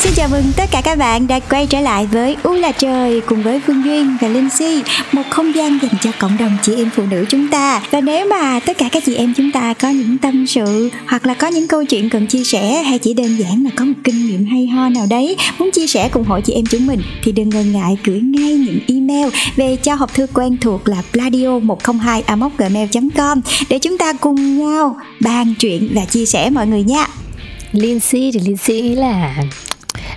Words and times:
Xin 0.00 0.12
chào 0.14 0.28
mừng 0.28 0.44
tất 0.56 0.64
cả 0.70 0.80
các 0.80 0.98
bạn 0.98 1.26
đã 1.26 1.40
quay 1.40 1.66
trở 1.66 1.80
lại 1.80 2.06
với 2.06 2.36
U 2.42 2.52
là 2.52 2.72
trời 2.72 3.20
cùng 3.20 3.42
với 3.42 3.60
Phương 3.66 3.84
Duyên 3.84 4.16
và 4.20 4.28
Linh 4.28 4.48
Si, 4.50 4.82
Một 5.12 5.22
không 5.30 5.54
gian 5.54 5.78
dành 5.82 5.94
cho 6.02 6.10
cộng 6.18 6.36
đồng 6.38 6.56
chị 6.62 6.74
em 6.76 6.90
phụ 6.94 7.02
nữ 7.10 7.24
chúng 7.28 7.48
ta. 7.48 7.82
Và 7.90 8.00
nếu 8.00 8.26
mà 8.28 8.60
tất 8.60 8.78
cả 8.78 8.88
các 8.92 9.02
chị 9.06 9.14
em 9.14 9.34
chúng 9.36 9.52
ta 9.52 9.74
có 9.74 9.88
những 9.88 10.18
tâm 10.18 10.46
sự 10.46 10.90
Hoặc 11.06 11.26
là 11.26 11.34
có 11.34 11.46
những 11.46 11.68
câu 11.68 11.84
chuyện 11.84 12.10
cần 12.10 12.26
chia 12.26 12.44
sẻ, 12.44 12.82
Hay 12.82 12.98
chỉ 12.98 13.14
đơn 13.14 13.36
giản 13.38 13.64
là 13.64 13.70
có 13.76 13.84
một 13.84 13.94
kinh 14.04 14.26
nghiệm 14.26 14.44
hay 14.44 14.66
ho 14.66 14.88
nào 14.88 15.06
đấy 15.10 15.36
Muốn 15.58 15.70
chia 15.70 15.86
sẻ 15.86 16.08
cùng 16.12 16.24
hội 16.24 16.42
chị 16.42 16.52
em 16.52 16.64
chúng 16.66 16.86
mình, 16.86 17.02
Thì 17.22 17.32
đừng 17.32 17.48
ngần 17.48 17.72
ngại 17.72 17.96
gửi 18.04 18.20
ngay 18.20 18.52
những 18.52 18.78
email 18.88 19.28
Về 19.56 19.76
cho 19.76 19.94
hộp 19.94 20.14
thư 20.14 20.26
quen 20.34 20.56
thuộc 20.60 20.88
là 20.88 21.02
pladio 21.12 21.58
102 21.58 22.22
gmail.com 22.58 23.40
Để 23.68 23.78
chúng 23.78 23.98
ta 23.98 24.12
cùng 24.12 24.58
nhau 24.58 24.96
bàn 25.20 25.54
chuyện 25.58 25.88
và 25.94 26.04
chia 26.04 26.26
sẻ 26.26 26.50
mọi 26.50 26.66
người 26.66 26.82
nha. 26.82 27.06
Lindsay 27.72 28.30
thì 28.34 28.40
Lindsay 28.40 28.82
nghĩ 28.82 28.94
là 28.94 29.36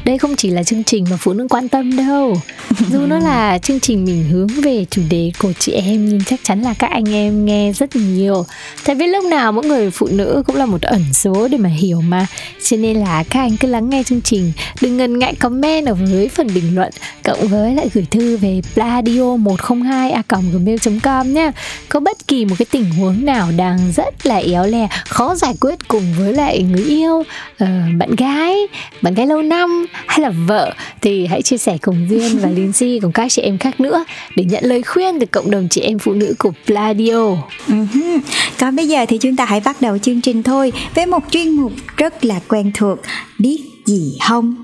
đây 0.05 0.17
không 0.17 0.35
chỉ 0.35 0.49
là 0.49 0.63
chương 0.63 0.83
trình 0.83 1.05
mà 1.09 1.17
phụ 1.19 1.33
nữ 1.33 1.47
quan 1.49 1.67
tâm 1.67 1.97
đâu. 1.97 2.41
Dù 2.91 2.99
nó 2.99 3.19
là 3.19 3.57
chương 3.57 3.79
trình 3.79 4.05
mình 4.05 4.23
hướng 4.29 4.47
về 4.47 4.85
chủ 4.89 5.01
đề 5.09 5.31
của 5.41 5.53
chị 5.59 5.71
em 5.71 6.09
nhưng 6.09 6.23
chắc 6.23 6.39
chắn 6.43 6.61
là 6.61 6.73
các 6.73 6.91
anh 6.91 7.13
em 7.13 7.45
nghe 7.45 7.71
rất 7.71 7.95
nhiều. 7.95 8.45
Tại 8.85 8.95
vì 8.95 9.07
lúc 9.07 9.25
nào 9.25 9.51
mỗi 9.51 9.65
người 9.65 9.91
phụ 9.91 10.07
nữ 10.11 10.43
cũng 10.45 10.55
là 10.55 10.65
một 10.65 10.81
ẩn 10.81 11.03
số 11.13 11.47
để 11.47 11.57
mà 11.57 11.69
hiểu 11.69 12.01
mà. 12.01 12.27
Cho 12.63 12.77
nên 12.77 12.97
là 12.97 13.23
các 13.29 13.39
anh 13.39 13.57
cứ 13.57 13.67
lắng 13.67 13.89
nghe 13.89 14.03
chương 14.03 14.21
trình 14.21 14.51
đừng 14.81 14.97
ngần 14.97 15.19
ngại 15.19 15.35
comment 15.35 15.87
ở 15.87 15.95
dưới 16.05 16.27
phần 16.27 16.47
bình 16.53 16.75
luận 16.75 16.89
cộng 17.23 17.47
với 17.47 17.75
lại 17.75 17.89
gửi 17.93 18.05
thư 18.11 18.37
về 18.37 18.61
pladio 18.73 19.35
102 19.35 20.11
a 20.11 20.23
gmail 20.29 20.77
com 21.03 21.33
nhé 21.33 21.51
có 21.89 21.99
bất 21.99 22.27
kỳ 22.27 22.45
một 22.45 22.55
cái 22.59 22.65
tình 22.71 22.91
huống 22.91 23.25
nào 23.25 23.49
đang 23.57 23.91
rất 23.95 24.25
là 24.25 24.35
éo 24.37 24.67
le 24.67 24.87
khó 25.07 25.35
giải 25.35 25.53
quyết 25.59 25.87
cùng 25.87 26.03
với 26.17 26.33
lại 26.33 26.63
người 26.63 26.83
yêu 26.83 27.15
uh, 27.15 27.69
bạn 27.97 28.15
gái 28.17 28.55
bạn 29.01 29.13
gái 29.13 29.27
lâu 29.27 29.41
năm 29.41 29.85
hay 30.07 30.19
là 30.19 30.29
vợ 30.29 30.73
thì 31.01 31.25
hãy 31.25 31.41
chia 31.41 31.57
sẻ 31.57 31.77
cùng 31.81 32.07
Duyên 32.09 32.39
và 32.39 32.49
Lindsay 32.49 32.99
cùng 33.01 33.11
các 33.11 33.31
chị 33.31 33.41
em 33.41 33.57
khác 33.57 33.79
nữa 33.79 34.05
để 34.35 34.43
nhận 34.43 34.63
lời 34.63 34.81
khuyên 34.83 35.19
từ 35.19 35.25
cộng 35.25 35.51
đồng 35.51 35.67
chị 35.69 35.81
em 35.81 35.99
phụ 35.99 36.13
nữ 36.13 36.33
của 36.39 36.51
Pladio. 36.65 37.35
Uh-huh. 37.67 38.19
Còn 38.59 38.75
bây 38.75 38.87
giờ 38.87 39.05
thì 39.07 39.17
chúng 39.17 39.35
ta 39.35 39.45
hãy 39.45 39.59
bắt 39.59 39.81
đầu 39.81 39.97
chương 39.97 40.21
trình 40.21 40.43
thôi 40.43 40.71
với 40.95 41.05
một 41.05 41.23
chuyên 41.31 41.49
mục 41.49 41.71
rất 41.97 42.25
là 42.25 42.39
quen 42.47 42.71
thuộc 42.73 42.99
biết 43.39 43.61
gì 43.85 44.17
không? 44.27 44.63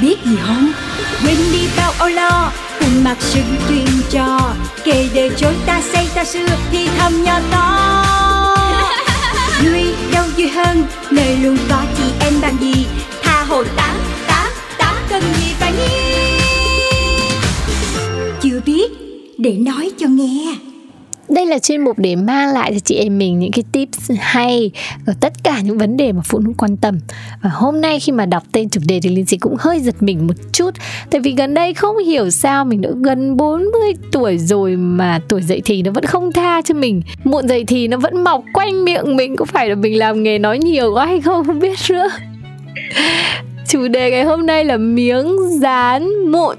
biết 0.00 0.16
gì 0.24 0.36
không 0.46 0.72
quên 1.24 1.36
đi 1.52 1.68
bao 1.76 1.92
âu 1.98 2.08
lo 2.08 2.52
cùng 2.80 3.04
mặc 3.04 3.16
sự 3.20 3.40
truyền 3.68 3.86
trò 4.10 4.54
kể 4.84 5.08
đời 5.14 5.30
chối 5.36 5.54
ta 5.66 5.80
xây 5.92 6.08
ta 6.14 6.24
xưa 6.24 6.46
thì 6.70 6.88
thầm 6.98 7.24
nhỏ 7.24 7.40
to 7.50 8.03
lui 9.62 9.84
đâu 10.12 10.24
vui 10.36 10.48
hơn 10.48 10.84
nơi 11.10 11.36
luôn 11.36 11.56
có 11.70 11.84
chị 11.96 12.04
em 12.20 12.32
bạn 12.42 12.56
gì? 12.60 12.86
Tha 13.22 13.44
hồ 13.44 13.64
tám 13.76 13.96
tám 14.26 14.52
tám 14.78 14.96
cần 15.08 15.22
gì 15.22 15.52
phải 15.58 15.72
nghi 15.72 16.14
chưa 18.42 18.60
biết, 18.66 18.92
để 19.38 19.52
nói 19.52 19.90
cho 19.98 20.06
nghe 20.08 20.56
đây 21.28 21.46
là 21.46 21.58
chuyên 21.58 21.80
mục 21.80 21.98
để 21.98 22.16
mang 22.16 22.52
lại 22.52 22.72
cho 22.72 22.78
chị 22.78 22.94
em 22.94 23.18
mình 23.18 23.38
những 23.38 23.52
cái 23.52 23.64
tips 23.72 24.10
hay 24.18 24.70
ở 25.06 25.14
tất 25.20 25.32
cả 25.44 25.60
những 25.60 25.78
vấn 25.78 25.96
đề 25.96 26.12
mà 26.12 26.20
phụ 26.24 26.38
nữ 26.38 26.52
quan 26.58 26.76
tâm. 26.76 26.98
Và 27.42 27.50
hôm 27.50 27.80
nay 27.80 28.00
khi 28.00 28.12
mà 28.12 28.26
đọc 28.26 28.42
tên 28.52 28.68
chủ 28.68 28.80
đề 28.86 29.00
thì 29.02 29.10
Linh 29.10 29.26
Sĩ 29.26 29.36
cũng 29.36 29.56
hơi 29.58 29.80
giật 29.80 30.02
mình 30.02 30.26
một 30.26 30.34
chút, 30.52 30.70
tại 31.10 31.20
vì 31.20 31.32
gần 31.32 31.54
đây 31.54 31.74
không 31.74 31.98
hiểu 31.98 32.30
sao 32.30 32.64
mình 32.64 32.80
đã 32.80 32.88
gần 33.02 33.36
40 33.36 33.92
tuổi 34.12 34.38
rồi 34.38 34.76
mà 34.76 35.20
tuổi 35.28 35.42
dậy 35.42 35.62
thì 35.64 35.82
nó 35.82 35.90
vẫn 35.90 36.04
không 36.04 36.32
tha 36.32 36.62
cho 36.62 36.74
mình. 36.74 37.02
Muộn 37.24 37.48
dậy 37.48 37.64
thì 37.64 37.88
nó 37.88 37.96
vẫn 37.96 38.24
mọc 38.24 38.44
quanh 38.52 38.84
miệng 38.84 39.16
mình, 39.16 39.36
có 39.36 39.44
phải 39.44 39.68
là 39.68 39.74
mình 39.74 39.98
làm 39.98 40.22
nghề 40.22 40.38
nói 40.38 40.58
nhiều 40.58 40.94
quá 40.94 41.06
hay 41.06 41.20
không? 41.20 41.44
Không 41.44 41.58
biết 41.58 41.78
nữa 41.90 42.08
chủ 43.68 43.88
đề 43.88 44.10
ngày 44.10 44.24
hôm 44.24 44.46
nay 44.46 44.64
là 44.64 44.76
miếng 44.76 45.36
dán 45.60 46.08
mụn. 46.32 46.56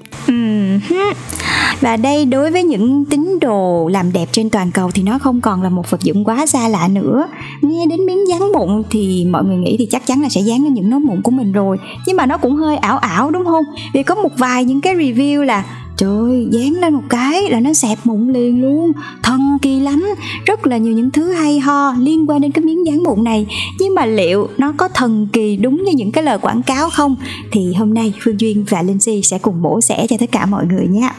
Và 1.81 1.97
đây 1.97 2.25
đối 2.25 2.51
với 2.51 2.63
những 2.63 3.05
tín 3.05 3.39
đồ 3.41 3.87
làm 3.87 4.11
đẹp 4.11 4.25
trên 4.31 4.49
toàn 4.49 4.71
cầu 4.71 4.91
thì 4.91 5.03
nó 5.03 5.19
không 5.19 5.41
còn 5.41 5.63
là 5.63 5.69
một 5.69 5.91
vật 5.91 6.01
dụng 6.01 6.23
quá 6.23 6.45
xa 6.45 6.67
lạ 6.67 6.87
nữa. 6.87 7.27
Nghe 7.61 7.85
đến 7.89 8.05
miếng 8.05 8.27
dán 8.29 8.51
mụn 8.53 8.83
thì 8.89 9.25
mọi 9.29 9.43
người 9.43 9.57
nghĩ 9.57 9.75
thì 9.79 9.85
chắc 9.91 10.05
chắn 10.05 10.21
là 10.21 10.29
sẽ 10.29 10.41
dán 10.41 10.63
lên 10.63 10.73
những 10.73 10.89
nốt 10.89 10.99
mụn 10.99 11.21
của 11.21 11.31
mình 11.31 11.51
rồi. 11.51 11.77
Nhưng 12.07 12.17
mà 12.17 12.25
nó 12.25 12.37
cũng 12.37 12.55
hơi 12.55 12.77
ảo 12.77 12.97
ảo, 12.97 13.31
đúng 13.31 13.45
không? 13.45 13.63
Vì 13.93 14.03
có 14.03 14.15
một 14.15 14.31
vài 14.37 14.63
những 14.63 14.81
cái 14.81 14.95
review 14.95 15.41
là 15.41 15.63
Trời 15.97 16.47
dán 16.51 16.73
lên 16.73 16.93
một 16.93 17.03
cái 17.09 17.49
là 17.49 17.59
nó 17.59 17.73
xẹp 17.73 17.97
mụn 18.03 18.33
liền 18.33 18.61
luôn. 18.61 18.91
Thần 19.23 19.57
kỳ 19.61 19.79
lắm. 19.79 20.05
Rất 20.45 20.67
là 20.67 20.77
nhiều 20.77 20.93
những 20.93 21.11
thứ 21.11 21.31
hay 21.31 21.59
ho 21.59 21.93
liên 21.99 22.29
quan 22.29 22.41
đến 22.41 22.51
cái 22.51 22.65
miếng 22.65 22.85
dán 22.85 23.03
mụn 23.03 23.23
này. 23.23 23.47
Nhưng 23.79 23.95
mà 23.95 24.05
liệu 24.05 24.47
nó 24.57 24.73
có 24.77 24.87
thần 24.87 25.27
kỳ 25.33 25.57
đúng 25.57 25.83
như 25.83 25.91
những 25.91 26.11
cái 26.11 26.23
lời 26.23 26.37
quảng 26.37 26.63
cáo 26.63 26.89
không? 26.89 27.15
Thì 27.51 27.73
hôm 27.73 27.93
nay 27.93 28.13
Phương 28.21 28.39
Duyên 28.39 28.65
và 28.69 28.81
Linh 28.81 28.99
Si 28.99 29.21
sẽ 29.23 29.37
cùng 29.37 29.61
bổ 29.61 29.81
sẻ 29.81 30.05
cho 30.09 30.17
tất 30.19 30.31
cả 30.31 30.45
mọi 30.45 30.65
người 30.65 30.87
nhé. 30.87 31.09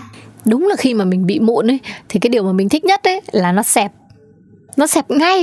Đúng 0.45 0.67
là 0.67 0.77
khi 0.79 0.95
mà 0.95 1.05
mình 1.05 1.27
bị 1.27 1.39
mụn 1.39 1.71
ấy, 1.71 1.79
thì 2.09 2.21
cái 2.21 2.31
điều 2.31 2.43
mà 2.43 2.53
mình 2.53 2.69
thích 2.69 2.85
nhất 2.85 3.03
ấy 3.03 3.21
là 3.33 3.53
nó 3.53 3.63
xẹp 3.63 3.93
nó 4.77 4.87
xẹp 4.87 5.11
ngay 5.11 5.43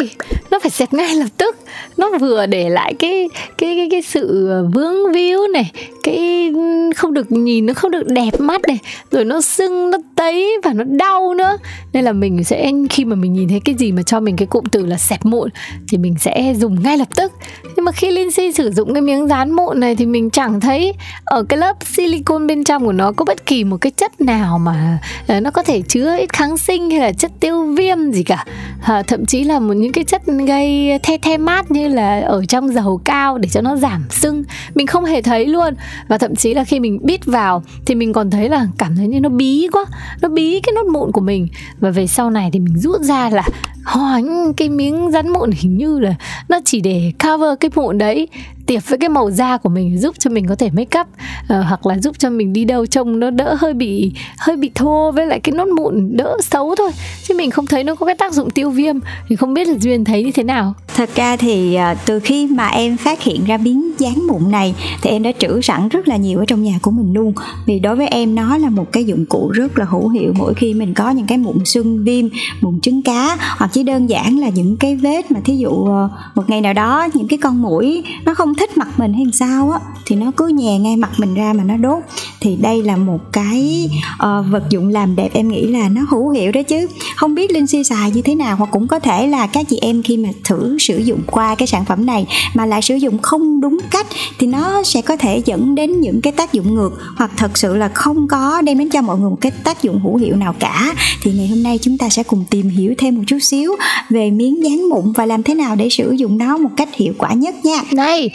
nó 0.51 0.59
phải 0.59 0.71
xẹp 0.71 0.93
ngay 0.93 1.15
lập 1.15 1.27
tức. 1.37 1.55
Nó 1.97 2.09
vừa 2.21 2.45
để 2.45 2.69
lại 2.69 2.93
cái 2.99 3.29
cái 3.57 3.75
cái 3.75 3.87
cái 3.91 4.01
sự 4.01 4.51
vướng 4.73 5.13
víu 5.13 5.47
này 5.53 5.71
cái 6.03 6.51
không 6.95 7.13
được 7.13 7.31
nhìn 7.31 7.65
nó 7.65 7.73
không 7.73 7.91
được 7.91 8.07
đẹp 8.07 8.39
mắt 8.39 8.61
này. 8.67 8.79
Rồi 9.11 9.25
nó 9.25 9.41
sưng 9.41 9.91
nó 9.91 9.97
tấy 10.15 10.57
và 10.63 10.73
nó 10.73 10.83
đau 10.83 11.33
nữa. 11.33 11.57
Nên 11.93 12.03
là 12.03 12.11
mình 12.11 12.43
sẽ 12.43 12.71
khi 12.89 13.05
mà 13.05 13.15
mình 13.15 13.33
nhìn 13.33 13.49
thấy 13.49 13.59
cái 13.65 13.75
gì 13.75 13.91
mà 13.91 14.01
cho 14.01 14.19
mình 14.19 14.35
cái 14.35 14.47
cụm 14.47 14.65
từ 14.65 14.85
là 14.85 14.97
xẹp 14.97 15.25
mụn 15.25 15.49
thì 15.87 15.97
mình 15.97 16.15
sẽ 16.19 16.53
dùng 16.57 16.83
ngay 16.83 16.97
lập 16.97 17.07
tức. 17.15 17.31
Nhưng 17.75 17.85
mà 17.85 17.91
khi 17.91 18.11
Lindsay 18.11 18.51
sử 18.51 18.71
dụng 18.71 18.93
cái 18.93 19.01
miếng 19.01 19.27
dán 19.27 19.51
mụn 19.51 19.79
này 19.79 19.95
thì 19.95 20.05
mình 20.05 20.29
chẳng 20.29 20.59
thấy 20.59 20.93
ở 21.25 21.43
cái 21.43 21.57
lớp 21.57 21.77
silicone 21.85 22.45
bên 22.45 22.63
trong 22.63 22.85
của 22.85 22.91
nó 22.91 23.11
có 23.11 23.25
bất 23.25 23.45
kỳ 23.45 23.63
một 23.63 23.77
cái 23.77 23.91
chất 23.91 24.21
nào 24.21 24.59
mà 24.59 24.99
à, 25.27 25.39
nó 25.39 25.51
có 25.51 25.63
thể 25.63 25.81
chứa 25.81 26.17
ít 26.17 26.33
kháng 26.33 26.57
sinh 26.57 26.89
hay 26.89 26.99
là 26.99 27.11
chất 27.11 27.31
tiêu 27.39 27.73
viêm 27.77 28.11
gì 28.11 28.23
cả. 28.23 28.45
À, 28.83 29.03
thậm 29.07 29.22
chí 29.25 29.43
là 29.43 29.59
một 29.59 29.73
những 29.73 29.91
cái 29.91 30.03
chất 30.03 30.21
gây 30.47 30.99
the 31.03 31.17
the 31.17 31.37
mát 31.37 31.71
như 31.71 31.87
là 31.87 32.19
ở 32.19 32.45
trong 32.45 32.73
dầu 32.73 33.01
cao 33.05 33.37
để 33.37 33.49
cho 33.49 33.61
nó 33.61 33.75
giảm 33.75 34.05
sưng. 34.09 34.43
Mình 34.75 34.87
không 34.87 35.05
hề 35.05 35.21
thấy 35.21 35.45
luôn. 35.45 35.73
Và 36.07 36.17
thậm 36.17 36.35
chí 36.35 36.53
là 36.53 36.63
khi 36.63 36.79
mình 36.79 36.99
bít 37.03 37.25
vào 37.25 37.63
thì 37.85 37.95
mình 37.95 38.13
còn 38.13 38.29
thấy 38.29 38.49
là 38.49 38.67
cảm 38.77 38.95
thấy 38.95 39.07
như 39.07 39.19
nó 39.19 39.29
bí 39.29 39.67
quá, 39.71 39.85
nó 40.21 40.29
bí 40.29 40.59
cái 40.59 40.73
nốt 40.75 40.85
mụn 40.91 41.11
của 41.11 41.21
mình. 41.21 41.47
Và 41.79 41.89
về 41.89 42.07
sau 42.07 42.29
này 42.29 42.49
thì 42.53 42.59
mình 42.59 42.77
rút 42.77 43.01
ra 43.01 43.29
là 43.29 43.43
hoành 43.85 44.53
cái 44.53 44.69
miếng 44.69 45.11
rắn 45.11 45.29
mụn 45.29 45.51
hình 45.51 45.77
như 45.77 45.99
là 45.99 46.15
nó 46.49 46.59
chỉ 46.65 46.81
để 46.81 47.13
cover 47.23 47.59
cái 47.59 47.71
mụn 47.75 47.97
đấy 47.97 48.27
tiệp 48.65 48.81
với 48.87 48.97
cái 48.97 49.09
màu 49.09 49.31
da 49.31 49.57
của 49.57 49.69
mình 49.69 49.99
giúp 49.99 50.15
cho 50.19 50.29
mình 50.29 50.47
có 50.47 50.55
thể 50.55 50.69
make 50.69 50.99
up 50.99 51.07
uh, 51.07 51.65
hoặc 51.67 51.85
là 51.85 51.97
giúp 51.97 52.15
cho 52.19 52.29
mình 52.29 52.53
đi 52.53 52.65
đâu 52.65 52.85
trông 52.85 53.19
nó 53.19 53.29
đỡ 53.29 53.55
hơi 53.59 53.73
bị 53.73 54.11
hơi 54.37 54.57
bị 54.57 54.71
thô 54.75 55.11
với 55.11 55.27
lại 55.27 55.39
cái 55.39 55.55
nốt 55.55 55.67
mụn 55.67 56.17
đỡ 56.17 56.37
xấu 56.41 56.75
thôi. 56.75 56.91
Chứ 57.23 57.33
mình 57.37 57.51
không 57.51 57.67
thấy 57.67 57.83
nó 57.83 57.95
có 57.95 58.05
cái 58.05 58.15
tác 58.15 58.33
dụng 58.33 58.49
tiêu 58.49 58.69
viêm 58.69 58.95
thì 59.29 59.35
không 59.35 59.53
biết 59.53 59.67
là 59.67 59.73
duyên 59.79 60.05
thấy 60.05 60.23
như 60.23 60.31
thế 60.31 60.43
nào. 60.43 60.73
Thật 60.95 61.09
ra 61.15 61.35
thì 61.35 61.77
uh, 61.91 61.97
từ 62.05 62.19
khi 62.19 62.47
mà 62.47 62.67
em 62.67 62.97
phát 62.97 63.23
hiện 63.23 63.45
ra 63.45 63.57
miếng 63.57 63.91
dán 63.99 64.27
mụn 64.27 64.51
này 64.51 64.75
thì 65.01 65.09
em 65.09 65.23
đã 65.23 65.31
trữ 65.39 65.61
sẵn 65.61 65.89
rất 65.89 66.07
là 66.07 66.17
nhiều 66.17 66.39
ở 66.39 66.45
trong 66.45 66.63
nhà 66.63 66.79
của 66.81 66.91
mình 66.91 67.13
luôn. 67.13 67.33
Vì 67.65 67.79
đối 67.79 67.95
với 67.95 68.07
em 68.07 68.35
nó 68.35 68.57
là 68.57 68.69
một 68.69 68.91
cái 68.91 69.05
dụng 69.05 69.25
cụ 69.25 69.51
rất 69.53 69.77
là 69.77 69.85
hữu 69.85 70.09
hiệu 70.09 70.33
mỗi 70.37 70.53
khi 70.53 70.73
mình 70.73 70.93
có 70.93 71.09
những 71.11 71.27
cái 71.27 71.37
mụn 71.37 71.65
sưng 71.65 72.03
viêm 72.03 72.25
mụn 72.61 72.79
trứng 72.81 73.01
cá 73.01 73.37
hoặc 73.57 73.72
chỉ 73.73 73.83
đơn 73.83 74.09
giản 74.09 74.39
là 74.39 74.49
những 74.49 74.77
cái 74.77 74.95
vết 74.95 75.31
mà 75.31 75.39
thí 75.45 75.57
dụ 75.57 75.85
ờ, 75.85 76.09
một 76.35 76.49
ngày 76.49 76.61
nào 76.61 76.73
đó 76.73 77.07
những 77.13 77.27
cái 77.27 77.39
con 77.41 77.61
mũi 77.61 78.03
nó 78.25 78.33
không 78.33 78.55
thích 78.55 78.77
mặt 78.77 78.87
mình 78.97 79.13
hay 79.13 79.25
sao 79.33 79.71
á 79.71 79.79
thì 80.05 80.15
nó 80.15 80.31
cứ 80.37 80.47
nhè 80.47 80.77
ngay 80.77 80.95
mặt 80.95 81.11
mình 81.17 81.33
ra 81.33 81.53
mà 81.53 81.63
nó 81.63 81.77
đốt. 81.77 82.03
Thì 82.41 82.55
đây 82.55 82.83
là 82.83 82.97
một 82.97 83.19
cái 83.31 83.89
uh, 84.13 84.45
vật 84.51 84.63
dụng 84.69 84.87
làm 84.87 85.15
đẹp 85.15 85.29
em 85.33 85.47
nghĩ 85.47 85.67
là 85.67 85.89
nó 85.89 86.01
hữu 86.09 86.29
hiệu 86.29 86.51
đó 86.51 86.63
chứ. 86.63 86.87
Không 87.15 87.35
biết 87.35 87.51
linh 87.51 87.67
si 87.67 87.83
xài 87.83 88.11
như 88.11 88.21
thế 88.21 88.35
nào 88.35 88.55
hoặc 88.55 88.69
cũng 88.71 88.87
có 88.87 88.99
thể 88.99 89.27
là 89.27 89.47
các 89.47 89.65
chị 89.69 89.77
em 89.81 90.03
khi 90.03 90.17
mà 90.17 90.29
thử 90.43 90.77
sử 90.79 90.97
dụng 90.97 91.19
qua 91.31 91.55
cái 91.55 91.67
sản 91.67 91.85
phẩm 91.85 92.05
này 92.05 92.25
mà 92.53 92.65
lại 92.65 92.81
sử 92.81 92.95
dụng 92.95 93.19
không 93.19 93.61
đúng 93.61 93.77
cách 93.91 94.07
thì 94.39 94.47
nó 94.47 94.83
sẽ 94.83 95.01
có 95.01 95.15
thể 95.15 95.41
dẫn 95.45 95.75
đến 95.75 96.01
những 96.01 96.21
cái 96.21 96.33
tác 96.33 96.53
dụng 96.53 96.75
ngược 96.75 96.91
hoặc 97.17 97.31
thật 97.37 97.57
sự 97.57 97.75
là 97.75 97.87
không 97.89 98.27
có 98.27 98.61
đem 98.61 98.77
đến 98.77 98.89
cho 98.89 99.01
mọi 99.01 99.19
người 99.19 99.29
một 99.29 99.37
cái 99.41 99.51
tác 99.63 99.83
dụng 99.83 99.99
hữu 100.03 100.15
hiệu 100.15 100.35
nào 100.35 100.55
cả. 100.59 100.93
Thì 101.21 101.31
ngày 101.33 101.47
hôm 101.47 101.63
nay 101.63 101.79
chúng 101.81 101.97
ta 101.97 102.09
sẽ 102.09 102.23
cùng 102.23 102.45
tìm 102.49 102.69
hiểu 102.69 102.93
thêm 102.97 103.15
một 103.15 103.23
chút 103.27 103.39
xíu 103.41 103.62
về 104.09 104.31
miếng 104.31 104.63
dán 104.63 104.89
mụn 104.89 105.11
và 105.15 105.25
làm 105.25 105.43
thế 105.43 105.55
nào 105.55 105.75
để 105.75 105.89
sử 105.89 106.11
dụng 106.11 106.37
nó 106.37 106.57
một 106.57 106.69
cách 106.77 106.89
hiệu 106.95 107.13
quả 107.17 107.33
nhất 107.33 107.55
nha. 107.63 107.81
Này 107.91 108.29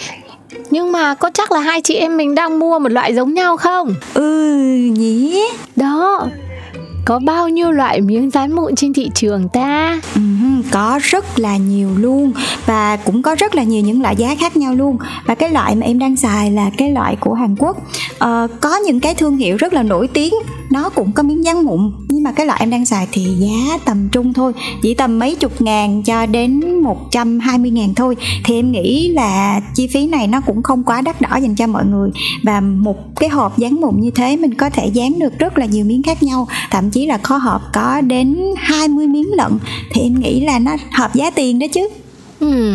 nhưng 0.71 0.93
mà 0.93 1.15
có 1.15 1.31
chắc 1.35 1.53
là 1.53 1.61
hai 1.61 1.81
chị 1.83 1.95
em 1.95 2.17
mình 2.17 2.35
đang 2.35 2.59
mua 2.59 2.79
một 2.79 2.89
loại 2.89 3.15
giống 3.15 3.35
nhau 3.35 3.57
không? 3.57 3.95
Ừ 4.15 4.75
nhỉ? 4.93 5.45
Đó 5.77 6.27
có 7.08 7.19
bao 7.19 7.49
nhiêu 7.49 7.70
loại 7.70 8.00
miếng 8.00 8.31
dán 8.31 8.56
mụn 8.56 8.75
trên 8.75 8.93
thị 8.93 9.10
trường 9.14 9.49
ta? 9.49 10.00
Ừ, 10.14 10.20
có 10.70 11.00
rất 11.02 11.38
là 11.38 11.56
nhiều 11.56 11.90
luôn. 11.96 12.32
Và 12.66 12.96
cũng 12.96 13.22
có 13.22 13.34
rất 13.34 13.55
là 13.55 13.62
nhiều 13.62 13.82
những 13.82 14.02
loại 14.02 14.16
giá 14.16 14.34
khác 14.34 14.56
nhau 14.56 14.75
luôn. 14.75 14.96
Và 15.26 15.34
cái 15.34 15.50
loại 15.50 15.75
mà 15.75 15.87
em 15.87 15.99
đang 15.99 16.16
xài 16.16 16.50
là 16.50 16.70
cái 16.78 16.90
loại 16.90 17.16
của 17.20 17.34
Hàn 17.34 17.56
Quốc. 17.58 17.76
Ờ, 18.19 18.49
có 18.60 18.76
những 18.76 19.00
cái 19.00 19.14
thương 19.14 19.37
hiệu 19.37 19.56
rất 19.56 19.72
là 19.72 19.82
nổi 19.82 20.08
tiếng. 20.08 20.34
Nó 20.70 20.88
cũng 20.88 21.12
có 21.12 21.22
miếng 21.22 21.44
dán 21.44 21.64
mụn. 21.64 21.93
Nhưng 22.08 22.22
mà 22.22 22.32
cái 22.32 22.46
loại 22.46 22.60
em 22.60 22.70
đang 22.70 22.87
xài 22.87 23.08
thì 23.12 23.25
giá 23.38 23.78
tầm 23.84 24.08
trung 24.08 24.32
thôi. 24.32 24.52
Chỉ 24.82 24.94
tầm 24.94 25.19
mấy 25.19 25.34
chục 25.34 25.62
ngàn 25.62 26.02
cho 26.02 26.26
đến 26.26 26.81
120 26.82 27.70
ngàn 27.70 27.94
thôi. 27.94 28.16
Thì 28.44 28.55
em 28.55 28.72
nghĩ 28.72 29.08
là 29.08 29.60
chi 29.75 29.87
phí 29.87 30.06
này 30.06 30.26
nó 30.26 30.40
cũng 30.40 30.62
không 30.62 30.84
quá 30.84 31.00
đắt 31.00 31.20
đỏ 31.20 31.37
dành 31.37 31.55
cho 31.55 31.66
mọi 31.66 31.84
người. 31.84 32.10
Và 32.43 32.60
một 32.60 33.16
cái 33.16 33.28
hộp 33.28 33.58
dán 33.58 33.81
mụn 33.81 34.00
như 34.00 34.10
thế 34.10 34.37
mình 34.37 34.55
có 34.55 34.70
thể 34.70 34.87
dán 34.87 35.19
được 35.19 35.38
rất 35.38 35.58
là 35.58 35.66
nhiều 35.66 35.84
miếng 35.84 36.02
khác 36.02 36.22
nhau. 36.22 36.49
Thậm 36.70 36.90
chí 36.90 36.98
là 37.06 37.19
kho 37.19 37.37
hộp 37.37 37.62
có 37.73 38.00
đến 38.00 38.39
20 38.56 39.06
miếng 39.06 39.35
lận 39.37 39.53
thì 39.93 40.00
em 40.00 40.21
nghĩ 40.21 40.41
là 40.41 40.59
nó 40.59 40.77
hợp 40.93 41.15
giá 41.15 41.31
tiền 41.31 41.59
đó 41.59 41.67
chứ 41.73 41.89
ừ. 42.41 42.73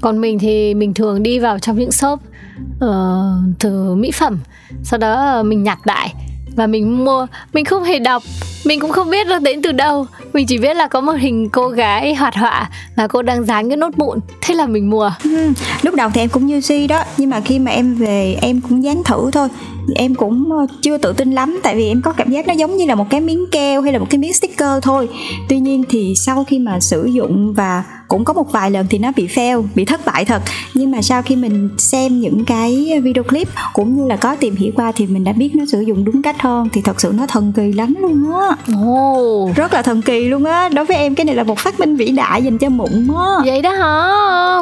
còn 0.00 0.20
mình 0.20 0.38
thì 0.38 0.74
mình 0.74 0.94
thường 0.94 1.22
đi 1.22 1.38
vào 1.38 1.58
trong 1.58 1.78
những 1.78 1.92
shop 1.92 2.20
ờ, 2.80 2.88
uh, 2.88 3.58
từ 3.58 3.94
mỹ 3.94 4.10
phẩm 4.14 4.38
sau 4.82 4.98
đó 4.98 5.42
mình 5.42 5.62
nhặt 5.62 5.78
đại 5.86 6.14
và 6.58 6.66
mình 6.66 7.04
mua 7.04 7.26
mình 7.52 7.64
không 7.64 7.82
hề 7.82 7.98
đọc 7.98 8.22
mình 8.64 8.80
cũng 8.80 8.90
không 8.90 9.10
biết 9.10 9.26
nó 9.26 9.38
đến 9.38 9.62
từ 9.62 9.72
đâu. 9.72 10.06
Mình 10.32 10.46
chỉ 10.46 10.58
biết 10.58 10.76
là 10.76 10.86
có 10.86 11.00
một 11.00 11.12
hình 11.12 11.48
cô 11.48 11.68
gái 11.68 12.14
hoạt 12.14 12.34
họa 12.34 12.70
và 12.96 13.06
cô 13.06 13.22
đang 13.22 13.44
dán 13.44 13.68
cái 13.68 13.76
nốt 13.76 13.98
mụn. 13.98 14.18
Thế 14.42 14.54
là 14.54 14.66
mình 14.66 14.90
mua. 14.90 15.12
Ừ, 15.24 15.52
lúc 15.82 15.94
đầu 15.94 16.10
thì 16.14 16.20
em 16.20 16.28
cũng 16.28 16.46
như 16.46 16.60
si 16.60 16.86
đó 16.86 17.02
nhưng 17.16 17.30
mà 17.30 17.40
khi 17.40 17.58
mà 17.58 17.70
em 17.70 17.94
về 17.94 18.38
em 18.42 18.60
cũng 18.60 18.84
dán 18.84 19.02
thử 19.04 19.30
thôi. 19.32 19.48
Em 19.94 20.14
cũng 20.14 20.52
ờ, 20.52 20.66
chưa 20.82 20.98
tự 20.98 21.12
tin 21.12 21.32
lắm 21.32 21.60
tại 21.62 21.76
vì 21.76 21.88
em 21.88 22.02
có 22.02 22.12
cảm 22.12 22.30
giác 22.30 22.46
nó 22.46 22.54
giống 22.54 22.76
như 22.76 22.86
là 22.86 22.94
một 22.94 23.06
cái 23.10 23.20
miếng 23.20 23.46
keo 23.52 23.82
hay 23.82 23.92
là 23.92 23.98
một 23.98 24.06
cái 24.10 24.18
miếng 24.18 24.32
sticker 24.32 24.82
thôi. 24.82 25.08
Tuy 25.48 25.60
nhiên 25.60 25.84
thì 25.88 26.14
sau 26.16 26.44
khi 26.44 26.58
mà 26.58 26.80
sử 26.80 27.04
dụng 27.04 27.54
và 27.54 27.84
cũng 28.08 28.24
có 28.24 28.32
một 28.32 28.52
vài 28.52 28.70
lần 28.70 28.86
thì 28.90 28.98
nó 28.98 29.12
bị 29.16 29.26
fail 29.26 29.64
bị 29.74 29.84
thất 29.84 30.06
bại 30.06 30.24
thật. 30.24 30.42
Nhưng 30.74 30.90
mà 30.90 31.02
sau 31.02 31.22
khi 31.22 31.36
mình 31.36 31.68
xem 31.78 32.20
những 32.20 32.44
cái 32.44 33.00
video 33.04 33.24
clip 33.24 33.48
cũng 33.72 33.96
như 33.96 34.06
là 34.06 34.16
có 34.16 34.36
tìm 34.36 34.56
hiểu 34.56 34.72
qua 34.76 34.92
thì 34.96 35.06
mình 35.06 35.24
đã 35.24 35.32
biết 35.32 35.50
nó 35.54 35.64
sử 35.66 35.80
dụng 35.80 36.04
đúng 36.04 36.22
cách 36.22 36.42
hơn. 36.42 36.68
Thì 36.72 36.80
thật 36.80 37.00
sự 37.00 37.12
nó 37.14 37.26
thần 37.26 37.52
kỳ 37.56 37.72
lắm 37.72 37.94
luôn 38.00 38.32
á. 38.32 38.56
Oh. 38.84 39.56
rất 39.56 39.74
là 39.74 39.82
thần 39.82 40.02
kỳ 40.02 40.24
luôn 40.28 40.44
á. 40.44 40.68
Đối 40.68 40.84
với 40.84 40.96
em 40.96 41.14
cái 41.14 41.24
này 41.24 41.34
là 41.34 41.42
một 41.42 41.58
phát 41.58 41.80
minh 41.80 41.96
vĩ 41.96 42.10
đại 42.10 42.42
dành 42.42 42.58
cho 42.58 42.68
mụn 42.68 43.08
á. 43.16 43.32
Vậy 43.44 43.62
đó 43.62 43.72
hả 43.72 44.14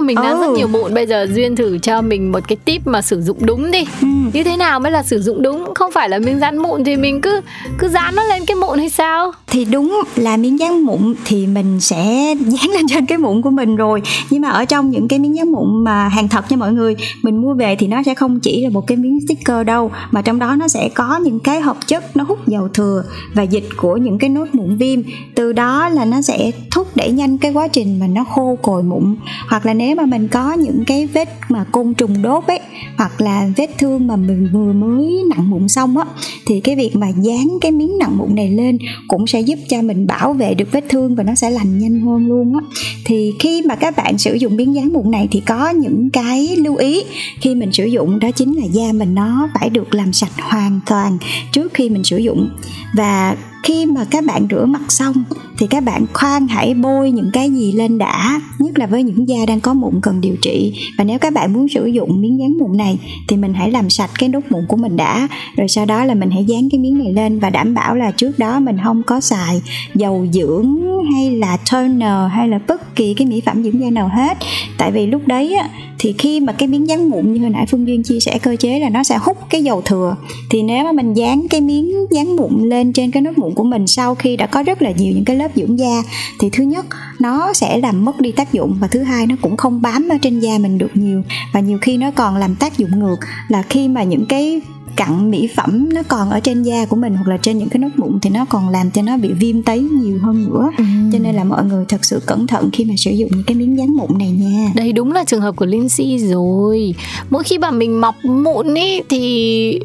mình 0.06 0.16
đang 0.16 0.40
ừ. 0.40 0.40
rất 0.40 0.52
nhiều 0.56 0.68
mụn 0.68 0.94
bây 0.94 1.06
giờ 1.06 1.26
duyên 1.34 1.56
thử 1.56 1.78
cho 1.78 2.02
mình 2.02 2.32
một 2.32 2.40
cái 2.48 2.56
tip 2.64 2.86
mà 2.86 3.02
sử 3.02 3.22
dụng 3.22 3.36
đúng 3.40 3.70
đi. 3.70 3.84
Ừ. 4.00 4.06
như 4.32 4.44
thế 4.44 4.56
nào 4.56 4.80
mới 4.80 4.92
là 4.92 5.02
sử 5.02 5.22
dụng 5.22 5.42
đúng? 5.42 5.74
Không 5.74 5.92
phải 5.92 6.08
là 6.08 6.18
miếng 6.18 6.40
dán 6.40 6.58
mụn 6.58 6.84
thì 6.84 6.96
mình 6.96 7.20
cứ 7.20 7.40
cứ 7.78 7.88
dán 7.88 8.14
nó 8.14 8.24
lên 8.24 8.44
cái 8.46 8.54
mụn 8.54 8.78
hay 8.78 8.90
sao? 8.90 9.32
Thì 9.46 9.64
đúng 9.64 10.02
là 10.16 10.36
miếng 10.36 10.58
dán 10.58 10.84
mụn 10.84 11.14
thì 11.24 11.46
mình 11.46 11.80
sẽ 11.80 12.34
dán 12.40 12.70
lên 12.70 12.86
trên 12.88 13.06
cái 13.06 13.18
mụn 13.18 13.42
của 13.42 13.50
mình 13.50 13.76
rồi. 13.76 14.02
Nhưng 14.30 14.42
mà 14.42 14.48
ở 14.48 14.64
trong 14.64 14.90
những 14.90 15.08
cái 15.08 15.18
miếng 15.18 15.36
dán 15.36 15.52
mụn 15.52 15.84
mà 15.84 16.08
hàng 16.08 16.28
thật 16.28 16.44
nha 16.50 16.56
mọi 16.56 16.72
người 16.72 16.96
mình 17.22 17.36
mua 17.36 17.54
về 17.54 17.76
thì 17.76 17.86
nó 17.86 18.02
sẽ 18.06 18.14
không 18.14 18.40
chỉ 18.40 18.64
là 18.64 18.70
một 18.70 18.86
cái 18.86 18.96
miếng 18.96 19.18
sticker 19.26 19.66
đâu 19.66 19.90
mà 20.10 20.22
trong 20.22 20.38
đó 20.38 20.56
nó 20.56 20.68
sẽ 20.68 20.88
có 20.94 21.18
những 21.22 21.40
cái 21.40 21.60
hợp 21.60 21.76
chất 21.86 22.16
nó 22.16 22.24
hút 22.24 22.48
dầu 22.48 22.68
thừa 22.68 23.04
và 23.34 23.42
dịch 23.42 23.68
của 23.76 23.96
những 23.96 24.18
cái 24.18 24.30
nốt 24.30 24.46
mụn 24.52 24.76
viêm. 24.76 25.02
Từ 25.34 25.52
đó 25.52 25.88
là 25.88 26.04
nó 26.04 26.22
sẽ 26.22 26.50
thúc 26.70 26.96
đẩy 26.96 27.10
nhanh 27.10 27.38
cái 27.38 27.52
quá 27.52 27.68
trình 27.68 28.00
mà 28.00 28.06
nó 28.06 28.24
khô 28.24 28.58
cồi 28.62 28.82
mụn. 28.82 29.16
Hoặc 29.48 29.66
là 29.66 29.74
nếu 29.74 29.95
mà 29.96 30.06
mình 30.06 30.28
có 30.28 30.52
những 30.52 30.84
cái 30.86 31.06
vết 31.06 31.28
mà 31.48 31.64
côn 31.64 31.94
trùng 31.94 32.22
đốt 32.22 32.44
ấy, 32.46 32.60
hoặc 32.98 33.20
là 33.20 33.48
vết 33.56 33.70
thương 33.78 34.06
mà 34.06 34.16
mình 34.16 34.48
vừa 34.52 34.72
mới 34.72 35.22
nặng 35.30 35.50
mụn 35.50 35.68
xong 35.68 35.98
á, 35.98 36.04
thì 36.46 36.60
cái 36.60 36.76
việc 36.76 36.96
mà 36.96 37.08
dán 37.08 37.48
cái 37.60 37.70
miếng 37.70 37.98
nặng 37.98 38.18
mụn 38.18 38.34
này 38.34 38.50
lên 38.50 38.78
cũng 39.08 39.26
sẽ 39.26 39.40
giúp 39.40 39.58
cho 39.68 39.82
mình 39.82 40.06
bảo 40.06 40.32
vệ 40.32 40.54
được 40.54 40.72
vết 40.72 40.84
thương 40.88 41.14
và 41.14 41.24
nó 41.24 41.34
sẽ 41.34 41.50
lành 41.50 41.78
nhanh 41.78 42.00
hơn 42.00 42.26
luôn 42.26 42.54
á. 42.54 42.60
Thì 43.04 43.32
khi 43.38 43.62
mà 43.62 43.74
các 43.74 43.96
bạn 43.96 44.18
sử 44.18 44.34
dụng 44.34 44.56
miếng 44.56 44.74
dán 44.74 44.92
mụn 44.92 45.10
này 45.10 45.28
thì 45.30 45.40
có 45.40 45.68
những 45.68 46.10
cái 46.10 46.56
lưu 46.56 46.76
ý 46.76 47.02
khi 47.40 47.54
mình 47.54 47.72
sử 47.72 47.84
dụng, 47.84 48.18
đó 48.18 48.30
chính 48.30 48.56
là 48.56 48.64
da 48.64 48.92
mình 48.92 49.14
nó 49.14 49.48
phải 49.60 49.70
được 49.70 49.94
làm 49.94 50.12
sạch 50.12 50.32
hoàn 50.40 50.80
toàn 50.86 51.18
trước 51.52 51.74
khi 51.74 51.90
mình 51.90 52.04
sử 52.04 52.16
dụng. 52.16 52.48
Và 52.94 53.36
khi 53.66 53.86
mà 53.86 54.04
các 54.10 54.24
bạn 54.24 54.46
rửa 54.50 54.64
mặt 54.64 54.92
xong 54.92 55.24
thì 55.58 55.66
các 55.66 55.84
bạn 55.84 56.06
khoan 56.12 56.48
hãy 56.48 56.74
bôi 56.74 57.10
những 57.10 57.30
cái 57.32 57.50
gì 57.50 57.72
lên 57.72 57.98
đã 57.98 58.40
nhất 58.58 58.78
là 58.78 58.86
với 58.86 59.02
những 59.02 59.28
da 59.28 59.46
đang 59.46 59.60
có 59.60 59.74
mụn 59.74 60.00
cần 60.02 60.20
điều 60.20 60.36
trị. 60.42 60.72
Và 60.98 61.04
nếu 61.04 61.18
các 61.18 61.32
bạn 61.32 61.52
muốn 61.52 61.68
sử 61.68 61.86
dụng 61.86 62.20
miếng 62.20 62.38
dán 62.38 62.58
mụn 62.58 62.76
này 62.76 62.98
thì 63.28 63.36
mình 63.36 63.54
hãy 63.54 63.70
làm 63.70 63.90
sạch 63.90 64.10
cái 64.18 64.28
nốt 64.28 64.40
mụn 64.50 64.66
của 64.68 64.76
mình 64.76 64.96
đã 64.96 65.28
rồi 65.56 65.68
sau 65.68 65.86
đó 65.86 66.04
là 66.04 66.14
mình 66.14 66.30
hãy 66.30 66.44
dán 66.44 66.68
cái 66.70 66.80
miếng 66.80 66.98
này 66.98 67.12
lên 67.12 67.38
và 67.38 67.50
đảm 67.50 67.74
bảo 67.74 67.94
là 67.94 68.10
trước 68.10 68.38
đó 68.38 68.60
mình 68.60 68.76
không 68.84 69.02
có 69.02 69.20
xài 69.20 69.62
dầu 69.94 70.26
dưỡng 70.32 70.80
hay 71.12 71.30
là 71.30 71.56
toner 71.72 72.32
hay 72.32 72.48
là 72.48 72.58
bất 72.68 72.96
kỳ 72.96 73.14
cái 73.14 73.26
mỹ 73.26 73.42
phẩm 73.46 73.64
dưỡng 73.64 73.80
da 73.80 73.90
nào 73.90 74.08
hết. 74.08 74.38
Tại 74.78 74.90
vì 74.90 75.06
lúc 75.06 75.22
đấy 75.26 75.54
á, 75.54 75.68
thì 75.98 76.14
khi 76.18 76.40
mà 76.40 76.52
cái 76.52 76.68
miếng 76.68 76.88
dán 76.88 77.10
mụn 77.10 77.32
như 77.32 77.40
hồi 77.40 77.50
nãy 77.50 77.66
phương 77.66 77.86
duyên 77.86 78.02
chia 78.02 78.20
sẻ 78.20 78.38
cơ 78.38 78.56
chế 78.56 78.78
là 78.78 78.88
nó 78.88 79.02
sẽ 79.02 79.18
hút 79.20 79.36
cái 79.50 79.62
dầu 79.64 79.82
thừa. 79.84 80.16
Thì 80.50 80.62
nếu 80.62 80.84
mà 80.84 80.92
mình 80.92 81.14
dán 81.14 81.46
cái 81.50 81.60
miếng 81.60 81.92
dán 82.10 82.36
mụn 82.36 82.68
lên 82.68 82.92
trên 82.92 83.10
cái 83.10 83.22
nốt 83.22 83.38
mụn 83.38 83.54
của 83.56 83.64
mình 83.64 83.86
sau 83.86 84.14
khi 84.14 84.36
đã 84.36 84.46
có 84.46 84.62
rất 84.62 84.82
là 84.82 84.90
nhiều 84.90 85.12
những 85.14 85.24
cái 85.24 85.36
lớp 85.36 85.48
dưỡng 85.54 85.78
da, 85.78 86.02
thì 86.38 86.50
thứ 86.52 86.64
nhất, 86.64 86.86
nó 87.18 87.52
sẽ 87.52 87.78
làm 87.78 88.04
mất 88.04 88.20
đi 88.20 88.32
tác 88.32 88.52
dụng 88.52 88.76
và 88.80 88.88
thứ 88.88 89.02
hai, 89.02 89.26
nó 89.26 89.34
cũng 89.42 89.56
không 89.56 89.82
bám 89.82 90.08
ở 90.08 90.16
trên 90.22 90.40
da 90.40 90.58
mình 90.58 90.78
được 90.78 90.90
nhiều. 90.94 91.22
Và 91.52 91.60
nhiều 91.60 91.78
khi 91.82 91.96
nó 91.96 92.10
còn 92.10 92.36
làm 92.36 92.54
tác 92.54 92.78
dụng 92.78 92.98
ngược 92.98 93.16
là 93.48 93.62
khi 93.62 93.88
mà 93.88 94.02
những 94.02 94.26
cái 94.26 94.60
cặn 94.96 95.30
mỹ 95.30 95.48
phẩm 95.56 95.88
nó 95.92 96.02
còn 96.08 96.30
ở 96.30 96.40
trên 96.40 96.62
da 96.62 96.84
của 96.84 96.96
mình 96.96 97.14
hoặc 97.14 97.28
là 97.28 97.36
trên 97.42 97.58
những 97.58 97.68
cái 97.68 97.78
nốt 97.78 97.88
mụn 97.96 98.20
thì 98.20 98.30
nó 98.30 98.44
còn 98.44 98.68
làm 98.68 98.90
cho 98.90 99.02
nó 99.02 99.16
bị 99.16 99.32
viêm 99.32 99.62
tấy 99.62 99.80
nhiều 99.80 100.18
hơn 100.22 100.44
nữa. 100.44 100.70
Ừ. 100.78 100.84
cho 101.12 101.18
nên 101.18 101.34
là 101.34 101.44
mọi 101.44 101.64
người 101.64 101.84
thật 101.88 102.04
sự 102.04 102.20
cẩn 102.26 102.46
thận 102.46 102.70
khi 102.72 102.84
mà 102.84 102.94
sử 102.96 103.10
dụng 103.10 103.30
những 103.32 103.44
cái 103.46 103.54
miếng 103.56 103.78
dán 103.78 103.94
mụn 103.96 104.18
này 104.18 104.30
nha. 104.30 104.72
Đây 104.74 104.92
đúng 104.92 105.12
là 105.12 105.24
trường 105.24 105.40
hợp 105.40 105.56
của 105.56 105.66
Lindsay 105.66 106.18
rồi. 106.18 106.94
Mỗi 107.30 107.42
khi 107.42 107.58
mà 107.58 107.70
mình 107.70 108.00
mọc 108.00 108.14
mụn 108.24 108.74
ý 108.74 109.00
thì 109.08 109.80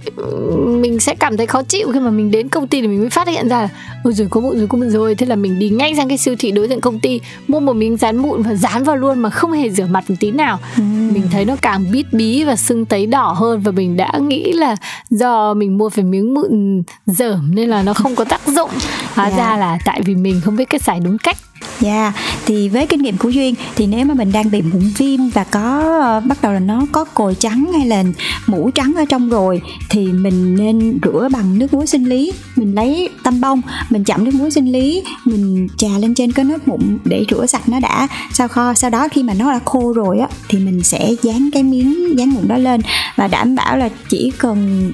mình 0.68 1.00
sẽ 1.00 1.15
cảm 1.15 1.38
thấy 1.38 1.47
khó 1.47 1.63
chịu 1.63 1.92
khi 1.94 2.00
mà 2.00 2.09
mình 2.09 2.31
đến 2.31 2.50
công 2.50 2.68
ty 2.68 2.81
thì 2.81 2.88
mình 2.88 3.00
mới 3.00 3.09
phát 3.09 3.27
hiện 3.27 3.50
ra 3.50 3.62
là 3.62 3.69
ôi 4.04 4.13
rồi 4.13 4.27
có 4.31 4.42
mụn 4.42 4.57
rồi 4.57 4.68
có 4.68 4.77
mụn 4.77 4.89
rồi. 4.89 5.15
Thế 5.15 5.25
là 5.25 5.36
mình 5.36 5.59
đi 5.59 5.69
ngay 5.69 5.95
sang 5.95 6.07
cái 6.07 6.18
siêu 6.18 6.36
thị 6.39 6.51
đối 6.51 6.68
diện 6.68 6.81
công 6.81 7.00
ty 7.00 7.19
mua 7.47 7.59
một 7.59 7.74
miếng 7.74 7.97
dán 7.97 8.18
mụn 8.18 8.42
và 8.42 8.56
dán 8.56 8.83
vào 8.83 8.95
luôn 8.95 9.19
mà 9.19 9.30
không 9.30 9.52
hề 9.52 9.69
rửa 9.69 9.85
mặt 9.85 10.09
một 10.09 10.16
tí 10.19 10.31
nào. 10.31 10.59
Ừ. 10.76 10.83
mình 11.14 11.23
thấy 11.31 11.45
nó 11.45 11.56
càng 11.61 11.92
bít 11.92 12.06
bí 12.14 12.44
và 12.44 12.56
sưng 12.56 12.85
tấy 12.85 13.06
đỏ 13.06 13.35
hơn 13.37 13.61
và 13.61 13.71
mình 13.71 13.97
đã 13.97 14.11
nghĩ 14.21 14.52
là 14.52 14.76
do 15.10 15.54
mình 15.54 15.78
mua 15.78 15.90
phải 15.90 16.04
miếng 16.04 16.33
mụn 16.33 16.83
dởm 17.06 17.56
nên 17.56 17.69
là 17.69 17.83
nó 17.83 17.94
không 17.94 18.16
có 18.16 18.26
tác 18.26 18.42
dụng 18.48 18.69
hóa 19.14 19.26
yeah. 19.26 19.38
Dạ. 19.38 19.50
ra 19.50 19.57
là 19.57 19.78
tại 19.86 20.02
vì 20.06 20.16
mình 20.16 20.42
không 20.45 20.56
biết 20.56 20.69
cách 20.69 20.83
xài 20.83 21.00
đúng 21.00 21.18
cách 21.18 21.38
Dạ, 21.81 22.02
yeah. 22.02 22.16
thì 22.45 22.69
với 22.69 22.88
kinh 22.88 23.02
nghiệm 23.02 23.18
của 23.18 23.30
Duyên 23.30 23.56
thì 23.76 23.88
nếu 23.88 24.06
mà 24.06 24.14
mình 24.14 24.31
đang 24.31 24.52
bị 24.52 24.61
mụn 24.61 24.81
viêm 24.97 25.30
và 25.30 25.44
có 25.44 25.80
uh, 26.18 26.26
bắt 26.26 26.42
đầu 26.42 26.54
là 26.54 26.59
nó 26.59 26.85
có 26.92 27.06
cồi 27.06 27.35
trắng 27.35 27.71
hay 27.73 27.88
là 27.88 28.04
mũ 28.47 28.71
trắng 28.76 28.94
ở 28.97 29.06
trong 29.06 29.30
rồi 29.30 29.61
thì 29.90 30.07
mình 30.07 30.56
nên 30.56 31.00
rửa 31.04 31.28
bằng 31.31 31.59
nước 31.59 31.73
muối 31.73 31.88
sinh 31.88 32.04
lý. 32.04 32.31
Mình 32.56 32.76
lấy 32.76 33.09
tăm 33.23 33.42
bông, 33.42 33.61
mình 33.90 34.04
chậm 34.04 34.23
nước 34.23 34.33
muối 34.33 34.52
sinh 34.52 34.71
lý, 34.71 35.04
mình 35.26 35.68
trà 35.78 35.97
lên 36.00 36.14
trên 36.14 36.31
cái 36.31 36.45
nốt 36.45 36.57
mụn 36.66 36.97
để 37.06 37.26
rửa 37.30 37.45
sạch 37.45 37.69
nó 37.69 37.80
đã. 37.80 38.07
Sau 38.33 38.47
kho 38.47 38.73
sau 38.73 38.90
đó 38.90 39.07
khi 39.11 39.23
mà 39.23 39.33
nó 39.33 39.52
đã 39.52 39.59
khô 39.66 39.94
rồi 39.94 40.19
á 40.19 40.28
thì 40.50 40.59
mình 40.59 40.83
sẽ 40.83 41.16
dán 41.21 41.50
cái 41.54 41.64
miếng 41.64 42.18
dán 42.18 42.30
mụn 42.30 42.47
đó 42.47 42.57
lên 42.57 42.81
và 43.16 43.28
đảm 43.28 43.56
bảo 43.56 43.78
là 43.78 43.90
chỉ 44.09 44.31
cần 44.38 44.92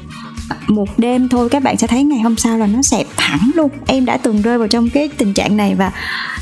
một 0.67 0.99
đêm 0.99 1.29
thôi 1.29 1.49
các 1.49 1.63
bạn 1.63 1.77
sẽ 1.77 1.87
thấy 1.87 2.03
ngày 2.03 2.19
hôm 2.19 2.37
sau 2.37 2.57
là 2.57 2.67
nó 2.67 2.81
sẹp 2.81 3.07
hẳn 3.27 3.51
luôn. 3.55 3.69
Em 3.85 4.05
đã 4.05 4.17
từng 4.17 4.41
rơi 4.41 4.57
vào 4.57 4.67
trong 4.67 4.89
cái 4.89 5.09
tình 5.17 5.33
trạng 5.33 5.57
này 5.57 5.75
và 5.75 5.91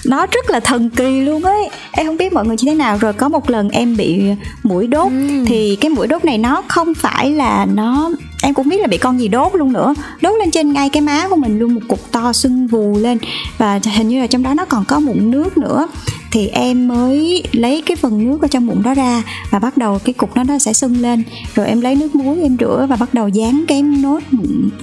nó 0.06 0.26
rất 0.26 0.50
là 0.50 0.60
thần 0.60 0.90
kỳ 0.90 1.22
luôn 1.22 1.44
ấy. 1.44 1.70
Em 1.92 2.06
không 2.06 2.18
biết 2.18 2.34
mọi 2.34 2.46
người 2.46 2.56
như 2.60 2.72
thế 2.72 2.76
nào. 2.76 2.98
Rồi 2.98 3.14
có 3.14 3.30
một 3.30 3.50
lần 3.50 3.70
em 3.70 3.98
bị 3.98 4.24
mũi 4.64 4.88
đốt. 4.88 5.12
Ừ. 5.12 5.46
thì 5.48 5.78
cái 5.82 5.90
mũi 5.90 6.08
đốt 6.08 6.26
này 6.26 6.38
nó 6.38 6.64
không 6.68 6.94
phải 6.94 7.32
là 7.32 7.66
nó 7.74 8.12
em 8.44 8.54
cũng 8.54 8.70
biết 8.70 8.82
là 8.82 8.88
bị 8.88 8.98
con 8.98 9.20
gì 9.20 9.28
đốt 9.28 9.56
luôn 9.56 9.74
nữa. 9.74 9.94
Đốt 10.22 10.40
lên 10.40 10.52
trên 10.52 10.74
ngay 10.74 10.90
cái 10.90 11.02
má 11.02 11.28
của 11.30 11.36
mình 11.36 11.60
luôn 11.60 11.74
một 11.74 11.82
cục 11.88 12.12
to 12.12 12.34
sưng 12.34 12.68
vù 12.68 12.98
lên. 12.98 13.18
Và 13.58 13.80
hình 13.96 14.08
như 14.08 14.22
là 14.22 14.28
trong 14.28 14.44
đó 14.44 14.54
nó 14.54 14.66
còn 14.66 14.86
có 14.86 15.00
mụn 15.00 15.32
nước 15.32 15.58
nữa 15.58 15.88
thì 16.36 16.48
em 16.48 16.88
mới 16.88 17.44
lấy 17.52 17.84
cái 17.86 17.96
phần 17.96 18.26
nước 18.26 18.42
ở 18.42 18.48
trong 18.48 18.68
bụng 18.68 18.84
đó 18.84 18.94
ra 18.94 19.24
và 19.50 19.60
bắt 19.60 19.78
đầu 19.78 20.00
cái 20.00 20.14
cục 20.14 20.36
nó 20.36 20.44
nó 20.44 20.60
sẽ 20.60 20.74
sưng 20.74 21.02
lên. 21.02 21.24
Rồi 21.56 21.68
em 21.68 21.82
lấy 21.82 21.96
nước 21.96 22.16
muối 22.16 22.42
em 22.42 22.58
rửa 22.60 22.88
và 22.90 22.96
bắt 22.96 23.14
đầu 23.14 23.28
dán 23.28 23.66
cái 23.68 23.82
nốt 23.82 24.20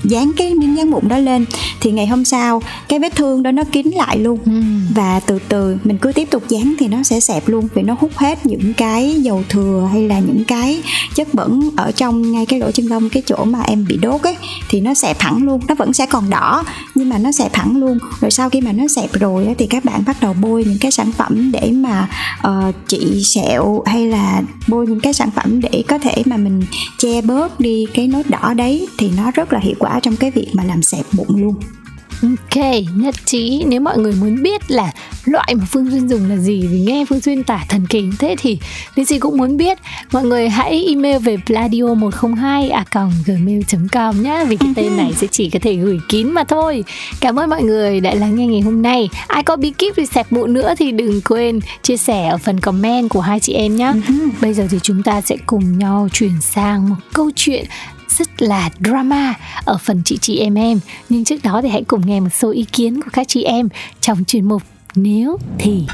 dán 0.04 0.32
cái 0.36 0.54
miếng 0.54 0.76
dán 0.76 0.90
bụng 0.90 1.08
đó 1.08 1.18
lên. 1.18 1.44
Thì 1.80 1.92
ngày 1.92 2.06
hôm 2.06 2.24
sau 2.24 2.62
cái 2.88 2.98
vết 2.98 3.16
thương 3.16 3.42
đó 3.42 3.52
nó 3.52 3.64
kín 3.64 3.86
lại 3.86 4.18
luôn. 4.18 4.38
Ừ. 4.44 4.52
và 4.94 5.20
từ 5.20 5.38
từ 5.48 5.76
mình 5.84 5.98
cứ 5.98 6.12
tiếp 6.12 6.30
tục 6.30 6.42
dán 6.48 6.74
thì 6.78 6.88
nó 6.88 7.02
sẽ 7.02 7.20
xẹp 7.20 7.48
luôn 7.48 7.68
vì 7.74 7.82
nó 7.82 7.96
hút 8.00 8.10
hết 8.16 8.46
những 8.46 8.74
cái 8.74 9.14
dầu 9.22 9.42
thừa 9.48 9.88
hay 9.92 10.08
là 10.08 10.18
những 10.18 10.44
cái 10.44 10.82
chất 11.14 11.34
bẩn 11.34 11.70
ở 11.76 11.92
trong 11.92 12.32
ngay 12.32 12.46
cái 12.46 12.58
lỗ 12.58 12.70
chân 12.70 12.86
lông 12.86 13.08
cái 13.08 13.22
chỗ 13.26 13.44
mà 13.44 13.60
em 13.60 13.84
bị 13.88 13.96
đốt 13.96 14.22
ấy 14.22 14.36
thì 14.68 14.80
nó 14.80 14.94
xẹp 14.94 15.20
hẳn 15.20 15.44
luôn. 15.44 15.60
Nó 15.68 15.74
vẫn 15.74 15.92
sẽ 15.92 16.06
còn 16.06 16.30
đỏ 16.30 16.64
nhưng 16.94 17.08
mà 17.08 17.18
nó 17.18 17.32
xẹp 17.32 17.54
hẳn 17.54 17.76
luôn. 17.76 17.98
Rồi 18.20 18.30
sau 18.30 18.50
khi 18.50 18.60
mà 18.60 18.72
nó 18.72 18.84
xẹp 18.88 19.12
rồi 19.12 19.54
thì 19.58 19.66
các 19.66 19.84
bạn 19.84 20.02
bắt 20.06 20.16
đầu 20.20 20.34
bôi 20.40 20.64
những 20.64 20.78
cái 20.80 20.90
sản 20.90 21.12
phẩm 21.12 21.41
để 21.50 21.72
mà 21.72 22.08
uh, 22.48 22.74
trị 22.88 23.22
sẹo 23.24 23.82
hay 23.86 24.06
là 24.06 24.42
bôi 24.68 24.86
những 24.86 25.00
cái 25.00 25.12
sản 25.12 25.30
phẩm 25.30 25.60
để 25.60 25.84
có 25.88 25.98
thể 25.98 26.22
mà 26.24 26.36
mình 26.36 26.62
che 26.98 27.22
bớt 27.22 27.60
đi 27.60 27.86
cái 27.94 28.08
nốt 28.08 28.22
đỏ 28.28 28.54
đấy 28.54 28.88
thì 28.98 29.10
nó 29.16 29.30
rất 29.30 29.52
là 29.52 29.58
hiệu 29.58 29.74
quả 29.78 30.00
trong 30.00 30.16
cái 30.16 30.30
việc 30.30 30.48
mà 30.52 30.64
làm 30.64 30.82
sẹp 30.82 31.06
bụng 31.12 31.36
luôn. 31.36 31.54
Ok, 32.22 32.64
nhất 32.96 33.14
trí. 33.24 33.64
Nếu 33.66 33.80
mọi 33.80 33.98
người 33.98 34.14
muốn 34.20 34.42
biết 34.42 34.70
là 34.70 34.92
loại 35.24 35.54
mà 35.54 35.64
Phương 35.70 35.90
Duyên 35.90 36.08
dùng 36.08 36.28
là 36.28 36.36
gì? 36.36 36.66
Vì 36.66 36.80
nghe 36.80 37.04
Phương 37.08 37.20
Duyên 37.20 37.44
tả 37.44 37.64
thần 37.68 37.86
kỳ 37.86 38.04
thế 38.18 38.36
thì 38.38 38.58
Linh 38.94 39.20
cũng 39.20 39.36
muốn 39.36 39.56
biết. 39.56 39.78
Mọi 40.12 40.24
người 40.24 40.48
hãy 40.48 40.84
email 40.88 41.18
về 41.18 41.36
pladio102 41.36 42.72
a 42.72 42.84
gmail.com 43.26 44.22
nhé 44.22 44.44
Vì 44.48 44.56
cái 44.56 44.72
tên 44.76 44.96
này 44.96 45.12
sẽ 45.16 45.26
chỉ 45.30 45.50
có 45.50 45.58
thể 45.62 45.74
gửi 45.74 45.98
kín 46.08 46.30
mà 46.30 46.44
thôi. 46.44 46.84
Cảm 47.20 47.38
ơn 47.38 47.50
mọi 47.50 47.62
người 47.62 48.00
đã 48.00 48.14
lắng 48.14 48.34
nghe 48.36 48.46
ngày 48.46 48.60
hôm 48.60 48.82
nay. 48.82 49.08
Ai 49.26 49.42
có 49.42 49.56
bí 49.56 49.70
kíp 49.70 49.96
về 49.96 50.06
xẹp 50.06 50.32
bụng 50.32 50.52
nữa 50.52 50.74
thì 50.78 50.92
đừng 50.92 51.20
quên 51.20 51.60
chia 51.82 51.96
sẻ 51.96 52.28
ở 52.28 52.38
phần 52.38 52.60
comment 52.60 53.10
của 53.10 53.20
hai 53.20 53.40
chị 53.40 53.52
em 53.52 53.76
nhé 53.76 53.92
Bây 54.40 54.54
giờ 54.54 54.66
thì 54.70 54.78
chúng 54.82 55.02
ta 55.02 55.20
sẽ 55.20 55.36
cùng 55.46 55.78
nhau 55.78 56.08
chuyển 56.12 56.40
sang 56.40 56.88
một 56.88 56.96
câu 57.12 57.30
chuyện 57.36 57.64
rất 58.18 58.42
là 58.42 58.70
drama 58.84 59.34
ở 59.64 59.78
phần 59.84 60.02
chị 60.04 60.18
chị 60.20 60.38
em 60.38 60.54
em. 60.54 60.80
Nhưng 61.08 61.24
trước 61.24 61.42
đó 61.42 61.60
thì 61.62 61.68
hãy 61.68 61.84
cùng 61.84 62.06
nghe 62.06 62.20
một 62.20 62.28
số 62.38 62.50
ý 62.50 62.64
kiến 62.72 63.02
của 63.02 63.10
các 63.12 63.28
chị 63.28 63.42
em 63.42 63.68
trong 64.00 64.24
chuyên 64.24 64.48
mục 64.48 64.62
nếu 64.94 65.38
thì. 65.58 65.86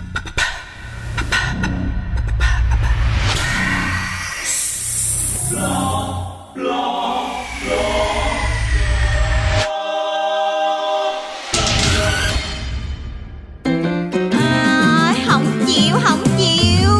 À, 14.32 15.14
không 15.26 15.44
chịu 15.66 15.96
không 16.02 16.24
chịu. 16.38 16.90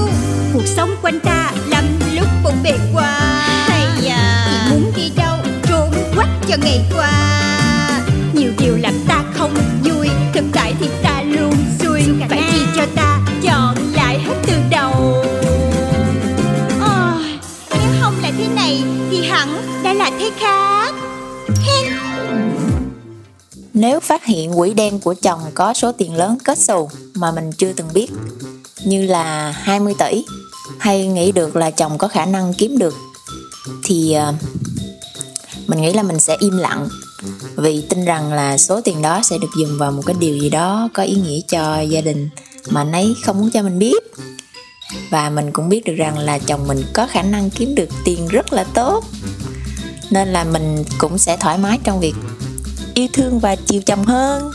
Cuộc 0.52 0.66
sống 0.66 0.90
quanh 1.02 1.20
ta 1.20 1.52
lắm 1.68 1.84
lúc 2.14 2.26
bộn 2.44 2.54
bề 2.62 2.78
quá. 2.94 3.20
Hay 3.68 4.08
à 4.08 4.44
chỉ 4.50 4.70
muốn 4.70 4.92
đi 4.96 5.10
đâu 5.16 5.38
trốn 5.68 5.90
quách 6.16 6.30
cho 6.48 6.56
ngày 6.62 6.80
qua. 6.96 7.17
Khác. 20.40 20.94
Nếu 23.74 24.00
phát 24.00 24.24
hiện 24.24 24.52
quỹ 24.56 24.74
đen 24.74 25.00
của 25.00 25.14
chồng 25.22 25.40
có 25.54 25.74
số 25.74 25.92
tiền 25.92 26.14
lớn 26.14 26.38
kết 26.44 26.58
xù 26.58 26.90
mà 27.14 27.32
mình 27.32 27.52
chưa 27.52 27.72
từng 27.72 27.88
biết, 27.94 28.10
như 28.84 29.06
là 29.06 29.50
20 29.50 29.94
tỷ, 29.98 30.24
hay 30.78 31.06
nghĩ 31.06 31.32
được 31.32 31.56
là 31.56 31.70
chồng 31.70 31.98
có 31.98 32.08
khả 32.08 32.26
năng 32.26 32.54
kiếm 32.54 32.78
được, 32.78 32.94
thì 33.84 34.12
ờ, 34.12 34.34
mình 35.66 35.80
nghĩ 35.80 35.92
là 35.92 36.02
mình 36.02 36.18
sẽ 36.18 36.36
im 36.40 36.58
lặng. 36.58 36.88
Vì 37.56 37.82
tin 37.88 38.04
rằng 38.04 38.32
là 38.32 38.58
số 38.58 38.80
tiền 38.80 39.02
đó 39.02 39.20
sẽ 39.22 39.38
được 39.38 39.50
dùng 39.58 39.78
vào 39.78 39.92
một 39.92 40.02
cái 40.06 40.16
điều 40.18 40.38
gì 40.38 40.50
đó 40.50 40.88
có 40.94 41.02
ý 41.02 41.14
nghĩa 41.14 41.40
cho 41.48 41.80
gia 41.80 42.00
đình 42.00 42.28
mà 42.70 42.80
anh 42.80 42.92
ấy 42.92 43.14
không 43.24 43.40
muốn 43.40 43.50
cho 43.50 43.62
mình 43.62 43.78
biết. 43.78 44.14
Và 45.10 45.30
mình 45.30 45.52
cũng 45.52 45.68
biết 45.68 45.84
được 45.84 45.94
rằng 45.94 46.18
là 46.18 46.38
chồng 46.38 46.66
mình 46.68 46.82
có 46.92 47.06
khả 47.10 47.22
năng 47.22 47.50
kiếm 47.50 47.74
được 47.74 47.88
tiền 48.04 48.28
rất 48.28 48.52
là 48.52 48.64
tốt 48.64 49.04
nên 50.10 50.28
là 50.28 50.44
mình 50.44 50.84
cũng 50.98 51.18
sẽ 51.18 51.36
thoải 51.36 51.58
mái 51.58 51.78
trong 51.84 52.00
việc 52.00 52.14
yêu 52.94 53.08
thương 53.12 53.40
và 53.40 53.56
chiều 53.56 53.80
chồng 53.86 54.04
hơn. 54.04 54.52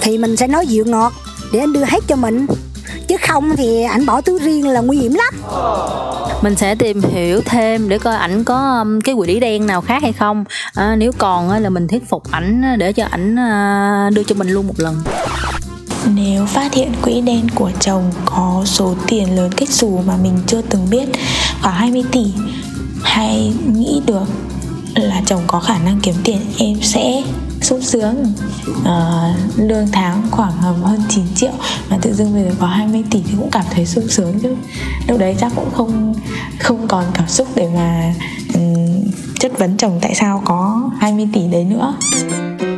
Thì 0.00 0.18
mình 0.18 0.36
sẽ 0.36 0.46
nói 0.46 0.66
dịu 0.66 0.84
ngọt 0.84 1.12
để 1.52 1.60
anh 1.60 1.72
đưa 1.72 1.84
hết 1.84 2.04
cho 2.08 2.16
mình. 2.16 2.46
Chứ 3.08 3.16
không 3.28 3.56
thì 3.56 3.82
ảnh 3.82 4.06
bỏ 4.06 4.20
túi 4.20 4.38
riêng 4.38 4.68
là 4.68 4.80
nguy 4.80 4.98
hiểm 4.98 5.14
lắm. 5.14 5.34
Mình 6.42 6.54
sẽ 6.56 6.74
tìm 6.74 7.02
hiểu 7.02 7.40
thêm 7.44 7.88
để 7.88 7.98
coi 7.98 8.16
ảnh 8.16 8.44
có 8.44 8.78
um, 8.78 9.00
cái 9.00 9.14
quỹ 9.14 9.40
đen 9.40 9.66
nào 9.66 9.80
khác 9.80 10.02
hay 10.02 10.12
không. 10.12 10.44
À, 10.74 10.96
nếu 10.96 11.12
còn 11.18 11.50
á, 11.50 11.58
là 11.58 11.68
mình 11.70 11.88
thuyết 11.88 12.08
phục 12.08 12.30
ảnh 12.30 12.78
để 12.78 12.92
cho 12.92 13.04
ảnh 13.10 13.36
à, 13.38 14.10
đưa 14.14 14.22
cho 14.22 14.34
mình 14.34 14.48
luôn 14.48 14.66
một 14.66 14.74
lần. 14.76 14.96
Nếu 16.14 16.46
phát 16.46 16.74
hiện 16.74 16.92
quỹ 17.02 17.20
đen 17.20 17.46
của 17.54 17.70
chồng 17.80 18.12
có 18.24 18.62
số 18.64 18.94
tiền 19.06 19.36
lớn 19.36 19.50
kết 19.56 19.68
xù 19.68 20.02
mà 20.06 20.16
mình 20.22 20.38
chưa 20.46 20.62
từng 20.62 20.90
biết 20.90 21.08
khoảng 21.62 21.74
20 21.74 22.04
tỷ 22.12 22.24
hay 23.02 23.54
nghĩ 23.74 24.00
được 24.06 24.26
là 24.94 25.22
chồng 25.26 25.42
có 25.46 25.60
khả 25.60 25.78
năng 25.78 26.00
kiếm 26.02 26.14
tiền 26.24 26.40
em 26.58 26.82
sẽ 26.82 27.22
sung 27.60 27.82
sướng. 27.82 28.34
Ờ, 28.84 29.32
lương 29.56 29.86
tháng 29.92 30.22
khoảng 30.30 30.52
hơn 30.62 31.02
9 31.08 31.24
triệu 31.34 31.52
mà 31.90 31.98
tự 32.02 32.14
dưng 32.14 32.34
bây 32.34 32.44
giờ 32.44 32.50
có 32.60 32.66
20 32.66 33.04
tỷ 33.10 33.22
thì 33.26 33.32
cũng 33.38 33.50
cảm 33.50 33.64
thấy 33.70 33.86
sung 33.86 34.08
sướng 34.08 34.40
chứ. 34.42 34.56
Lúc 35.08 35.18
đấy 35.18 35.36
chắc 35.40 35.52
cũng 35.56 35.70
không 35.74 36.14
không 36.58 36.88
còn 36.88 37.04
cảm 37.14 37.28
xúc 37.28 37.48
để 37.54 37.68
mà 37.74 38.14
um, 38.54 39.10
chất 39.40 39.58
vấn 39.58 39.76
chồng 39.76 39.98
tại 40.02 40.14
sao 40.14 40.42
có 40.44 40.90
20 41.00 41.28
tỷ 41.32 41.40
đấy 41.52 41.64
nữa. 41.64 41.94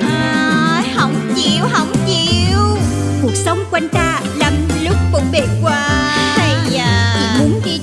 À, 0.00 0.84
không 0.96 1.14
chịu 1.36 1.64
không 1.72 1.92
chịu. 2.06 2.58
Cuộc 3.22 3.34
sống 3.34 3.58
quanh 3.70 3.88
ta 3.88 4.20
lắm 4.36 4.52
lúc 4.84 4.96
cũng 5.12 5.24
bề 5.32 5.46
qua. 5.62 5.88
Hay 6.36 6.78
à 6.78 7.16
chỉ 7.18 7.42
muốn 7.42 7.60
đi 7.64 7.79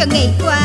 cho 0.00 0.06
ngày 0.12 0.28
qua. 0.44 0.60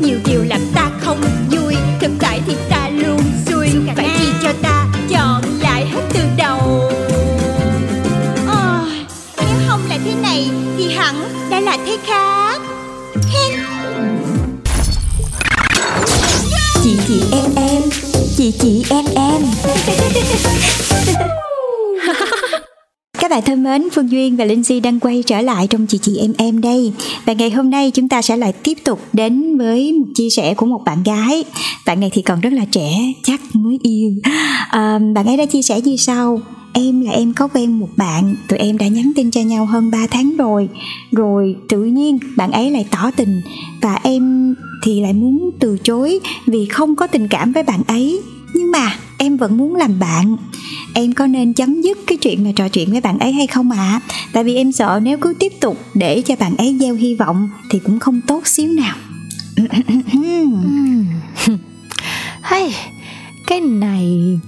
Nhiều 0.00 0.18
điều 0.24 0.44
làm 0.44 0.60
ta 0.74 0.90
không 1.00 1.20
vui 1.50 1.74
thực 2.00 2.10
tại 2.20 2.40
thì 2.46 2.56
ta 2.68 2.88
luôn 2.88 3.20
xui. 3.46 3.68
Phải 3.96 4.10
chi 4.18 4.26
cho 4.42 4.52
ta 4.62 4.86
chọn 5.08 5.42
lại 5.60 5.86
hết 5.86 6.02
từ 6.14 6.20
đầu. 6.36 6.92
Ôi, 8.48 8.90
nếu 9.36 9.56
không 9.68 9.80
là 9.88 9.98
thế 10.04 10.12
này 10.22 10.50
thì 10.78 10.92
hẳn 10.94 11.14
đã 11.50 11.60
là 11.60 11.76
thế 11.86 11.98
khác. 12.06 12.60
Chị 16.82 16.98
chị 17.08 17.22
em 17.32 17.54
em. 17.56 17.82
Chị 18.36 18.52
chị 18.60 18.84
em 18.90 19.04
em 19.14 19.42
bạn 23.38 23.44
thân 23.44 23.62
mến, 23.62 23.88
Phương 23.92 24.10
Duyên 24.10 24.36
và 24.36 24.44
Linh 24.44 24.62
Di 24.62 24.80
đang 24.80 25.00
quay 25.00 25.22
trở 25.26 25.40
lại 25.40 25.66
trong 25.66 25.86
chị 25.86 25.98
chị 26.02 26.16
em 26.16 26.32
em 26.38 26.60
đây. 26.60 26.92
Và 27.24 27.32
ngày 27.32 27.50
hôm 27.50 27.70
nay 27.70 27.90
chúng 27.90 28.08
ta 28.08 28.22
sẽ 28.22 28.36
lại 28.36 28.52
tiếp 28.52 28.78
tục 28.84 29.00
đến 29.12 29.58
với 29.58 29.92
một 29.92 30.06
chia 30.14 30.30
sẻ 30.30 30.54
của 30.54 30.66
một 30.66 30.84
bạn 30.84 31.02
gái. 31.02 31.44
Bạn 31.86 32.00
này 32.00 32.10
thì 32.12 32.22
còn 32.22 32.40
rất 32.40 32.52
là 32.52 32.64
trẻ, 32.64 33.12
chắc 33.22 33.40
mới 33.52 33.78
yêu. 33.82 34.12
À, 34.70 34.98
Bạn 35.14 35.26
ấy 35.26 35.36
đã 35.36 35.46
chia 35.46 35.62
sẻ 35.62 35.80
như 35.80 35.96
sau? 35.96 36.40
Em 36.72 37.00
là 37.00 37.10
em 37.12 37.32
có 37.32 37.48
quen 37.48 37.78
một 37.78 37.88
bạn, 37.96 38.36
tụi 38.48 38.58
em 38.58 38.78
đã 38.78 38.88
nhắn 38.88 39.12
tin 39.16 39.30
cho 39.30 39.40
nhau 39.40 39.66
hơn 39.66 39.90
3 39.90 40.06
tháng 40.10 40.36
rồi. 40.36 40.68
Rồi 41.12 41.56
tự 41.68 41.84
nhiên 41.84 42.18
bạn 42.36 42.52
ấy 42.52 42.70
lại 42.70 42.86
tỏ 42.90 43.10
tình. 43.16 43.40
Và 43.82 43.98
em 44.02 44.54
thì 44.84 45.00
lại 45.00 45.12
muốn 45.12 45.50
từ 45.60 45.78
chối 45.84 46.20
vì 46.46 46.66
không 46.66 46.96
có 46.96 47.06
tình 47.06 47.28
cảm 47.28 47.52
với 47.52 47.62
bạn 47.62 47.82
ấy. 47.86 48.20
Nhưng 48.54 48.70
mà, 48.70 48.96
em 49.18 49.36
vẫn 49.36 49.56
muốn 49.56 49.74
làm 49.74 49.98
bạn. 49.98 50.36
Em 50.94 51.12
có 51.12 51.26
nên 51.26 51.52
chấm 51.52 51.82
dứt 51.82 51.98
cái 52.06 52.18
chuyện 52.18 52.44
mà 52.44 52.50
trò 52.56 52.68
chuyện 52.68 52.90
với 52.90 53.00
bạn 53.00 53.18
ấy 53.18 53.32
hay 53.32 53.46
không 53.46 53.70
ạ? 53.70 53.78
À? 53.78 54.00
tại 54.32 54.44
vì 54.44 54.54
em 54.54 54.72
sợ 54.72 55.00
nếu 55.02 55.18
cứ 55.18 55.34
tiếp 55.38 55.52
tục 55.60 55.78
để 55.94 56.22
cho 56.22 56.36
bạn 56.36 56.56
ấy 56.56 56.76
gieo 56.80 56.94
hy 56.94 57.14
vọng 57.14 57.50
thì 57.70 57.78
cũng 57.78 57.98
không 57.98 58.20
tốt 58.26 58.46
xíu 58.46 58.72
nào. 58.72 58.96
Hay, 62.40 62.74
cái 63.46 63.60
này 63.60 64.38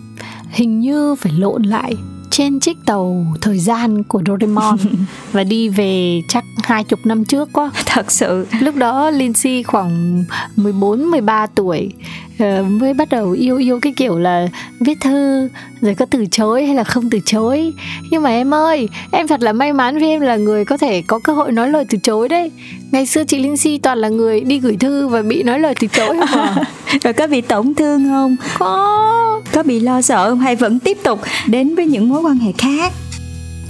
hình 0.51 0.81
như 0.81 1.15
phải 1.15 1.33
lộn 1.33 1.63
lại 1.63 1.95
trên 2.31 2.61
chiếc 2.61 2.77
tàu 2.87 3.27
thời 3.41 3.59
gian 3.59 4.03
của 4.03 4.23
Doraemon 4.27 4.77
và 5.33 5.45
đi 5.45 5.69
về 5.69 6.21
chắc 6.29 6.45
hai 6.63 6.85
chục 6.85 7.07
năm 7.07 7.25
trước 7.25 7.49
quá. 7.53 7.71
Thật 7.87 8.11
sự. 8.11 8.47
Lúc 8.61 8.77
đó 8.77 9.11
Lindsay 9.11 9.63
khoảng 9.63 10.25
14 10.57 11.11
13 11.11 11.47
tuổi 11.47 11.93
ờ, 12.39 12.63
mới 12.63 12.95
bắt 12.95 13.09
đầu 13.09 13.31
yêu 13.31 13.57
yêu 13.57 13.79
cái 13.83 13.93
kiểu 13.97 14.19
là 14.19 14.49
viết 14.81 14.99
thư 15.01 15.49
rồi 15.81 15.95
có 15.95 16.07
từ 16.11 16.27
chối 16.31 16.67
hay 16.67 16.75
là 16.75 16.85
không 16.85 17.11
từ 17.11 17.19
chối? 17.25 17.73
Nhưng 18.11 18.23
mà 18.23 18.31
em 18.31 18.55
ơi 18.55 18.89
em 19.11 19.27
thật 19.27 19.43
là 19.43 19.53
may 19.53 19.73
mắn 19.73 19.99
vì 19.99 20.07
em 20.07 20.21
là 20.21 20.37
người 20.37 20.65
có 20.65 20.77
thể 20.77 21.03
có 21.03 21.19
cơ 21.19 21.33
hội 21.33 21.53
nói 21.53 21.71
lời 21.71 21.85
từ 21.91 21.99
chối 21.99 22.29
đấy. 22.29 22.51
Ngày 22.93 23.07
xưa 23.07 23.25
chị 23.25 23.39
Lindsay 23.39 23.79
toàn 23.83 23.99
là 23.99 24.09
người 24.09 24.41
đi 24.41 24.59
gửi 24.59 24.77
thư 24.77 25.09
và 25.09 25.23
bị 25.23 25.43
nói 25.43 25.59
lời 25.59 25.75
từ 25.81 25.87
chối 25.87 26.17
không 26.29 26.41
à 26.41 26.65
rồi 27.03 27.13
có 27.13 27.27
bị 27.27 27.41
tổn 27.41 27.75
thương 27.75 28.05
không? 28.09 28.37
Có. 28.59 29.43
Có 29.53 29.63
bị 29.63 29.81
lo 29.81 30.03
sợ 30.03 30.31
không? 30.31 30.39
Hay 30.39 30.57
vẫn 30.57 30.79
tiếp 30.79 30.99
tục 31.05 31.21
đến 31.47 31.75
với 31.75 31.87
những 31.87 32.09
mối 32.09 32.21
quan 32.21 32.37
hệ 32.37 32.53
khác? 32.59 32.93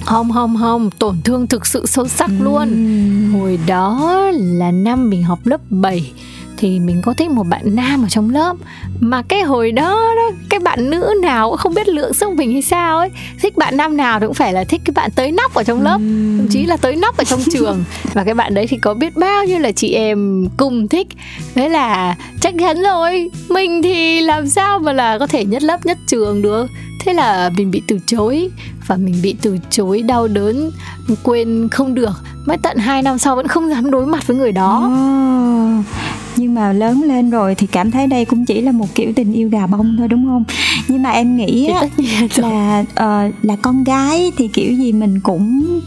Không 0.05 0.33
không 0.33 0.57
không. 0.61 0.91
Tổn 0.99 1.17
thương 1.25 1.47
thực 1.47 1.67
sự 1.67 1.87
sâu 1.87 2.09
sắc 2.09 2.31
luôn. 2.41 2.69
Hồi 3.33 3.59
đó 3.67 4.21
là 4.35 4.71
năm 4.71 5.11
mình 5.11 5.23
học 5.23 5.39
lớp 5.45 5.61
7 5.71 6.13
thì 6.61 6.81
mình 6.81 7.03
có 7.05 7.15
thích 7.15 7.31
một 7.31 7.47
bạn 7.49 7.63
nam 7.77 8.03
ở 8.05 8.09
trong 8.09 8.31
lớp. 8.31 8.57
Mà 9.01 9.23
cái 9.23 9.43
hồi 9.43 9.73
đó 9.73 10.15
đó 10.17 10.37
cái 10.49 10.61
bạn 10.61 10.91
nữ 10.91 11.15
nào 11.23 11.51
cũng 11.51 11.59
không 11.59 11.75
biết 11.75 11.89
lượng 11.89 12.15
sức 12.15 12.31
mình 12.31 12.53
hay 12.53 12.63
sao 12.63 12.99
ấy. 12.99 13.11
Thích 13.43 13.57
bạn 13.57 13.77
nam 13.77 13.97
nào 13.97 14.21
thì 14.21 14.27
cũng 14.27 14.35
phải 14.35 14.53
là 14.53 14.65
thích 14.65 14.81
cái 14.85 14.93
bạn 14.93 15.11
tới 15.11 15.33
nóc 15.33 15.55
ở 15.55 15.65
trong 15.65 15.83
lớp 15.83 15.99
thậm 16.39 16.47
chí 16.51 16.67
là 16.67 16.77
tới 16.77 16.97
nóc 16.97 17.17
ở 17.17 17.25
trong 17.25 17.41
trường. 17.53 17.85
Và 18.15 18.25
cái 18.25 18.35
bạn 18.35 18.55
đấy 18.55 18.67
thì 18.67 18.77
có 18.83 18.95
biết 18.95 19.17
bao 19.17 19.45
nhiêu 19.45 19.59
là 19.59 19.73
chị 19.73 19.93
em 19.93 20.49
cùng 20.57 20.89
thích. 20.89 21.07
Thế 21.55 21.69
là 21.69 22.17
chắc 22.41 22.55
chắn 22.59 22.83
rồi 22.83 23.31
mình 23.49 23.83
thì 23.83 24.21
làm 24.21 24.49
sao 24.49 24.79
mà 24.79 24.93
là 24.93 25.19
có 25.19 25.27
thể 25.27 25.45
nhất 25.45 25.63
lớp 25.63 25.87
nhất 25.87 25.99
trường 26.07 26.43
được. 26.43 26.67
Thế 27.05 27.13
là 27.13 27.51
mình 27.57 27.71
bị 27.71 27.83
từ 27.89 27.99
chối 28.07 28.51
và 28.87 28.97
mình 28.97 29.15
bị 29.23 29.37
từ 29.43 29.59
chối 29.71 30.03
đau 30.03 30.29
đớn 30.29 30.71
quên 31.23 31.69
không 31.73 31.95
được. 31.95 32.13
Mãi 32.47 32.59
tận 32.63 32.77
2 32.77 33.03
năm 33.03 33.19
sau 33.19 33.37
vẫn 33.37 33.47
không 33.47 33.71
dám 33.71 33.91
đối 33.91 34.07
mặt 34.07 34.27
với 34.27 34.37
người 34.37 34.53
đó. 34.53 34.81
Ồ, 34.83 35.83
nhưng 36.41 36.55
mà 36.55 36.73
lớn 36.73 37.03
lên 37.03 37.31
rồi 37.31 37.55
thì 37.55 37.67
cảm 37.67 37.91
thấy 37.91 38.07
đây 38.07 38.25
cũng 38.25 38.45
chỉ 38.45 38.61
là 38.61 38.73
một 38.73 38.87
kiểu 38.95 39.13
tình 39.17 39.33
yêu 39.33 39.49
gà 39.49 39.67
bông 39.67 39.97
thôi 39.99 40.09
đúng 40.09 40.25
không? 40.25 40.45
Nhưng 40.89 41.03
mà 41.03 41.11
em 41.11 41.37
nghĩ 41.37 41.67
á, 41.67 41.83
là 42.37 42.85
ờ, 42.95 43.31
là 43.43 43.57
con 43.57 43.85
gái 43.85 44.33
thì 44.37 44.49
kiểu 44.49 44.75
gì 44.75 44.93
mình 44.93 45.21
cũng 45.21 45.81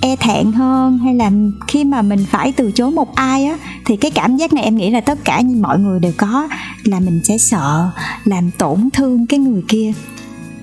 e 0.00 0.16
thẹn 0.16 0.52
hơn. 0.52 0.98
Hay 0.98 1.14
là 1.14 1.30
khi 1.68 1.84
mà 1.84 2.02
mình 2.02 2.24
phải 2.30 2.52
từ 2.52 2.70
chối 2.70 2.90
một 2.90 3.14
ai 3.14 3.44
á 3.44 3.58
thì 3.84 3.96
cái 3.96 4.10
cảm 4.10 4.36
giác 4.36 4.52
này 4.52 4.64
em 4.64 4.76
nghĩ 4.76 4.90
là 4.90 5.00
tất 5.00 5.18
cả 5.24 5.40
như 5.40 5.56
mọi 5.56 5.78
người 5.78 6.00
đều 6.00 6.12
có 6.16 6.48
là 6.84 7.00
mình 7.00 7.20
sẽ 7.24 7.38
sợ 7.38 7.90
làm 8.24 8.50
tổn 8.50 8.88
thương 8.92 9.26
cái 9.26 9.40
người 9.40 9.62
kia. 9.68 9.92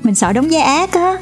Mình 0.04 0.16
sợ 0.16 0.34
đóng 0.34 0.48
vai 0.52 0.62
ác 0.62 0.92
á 0.92 1.16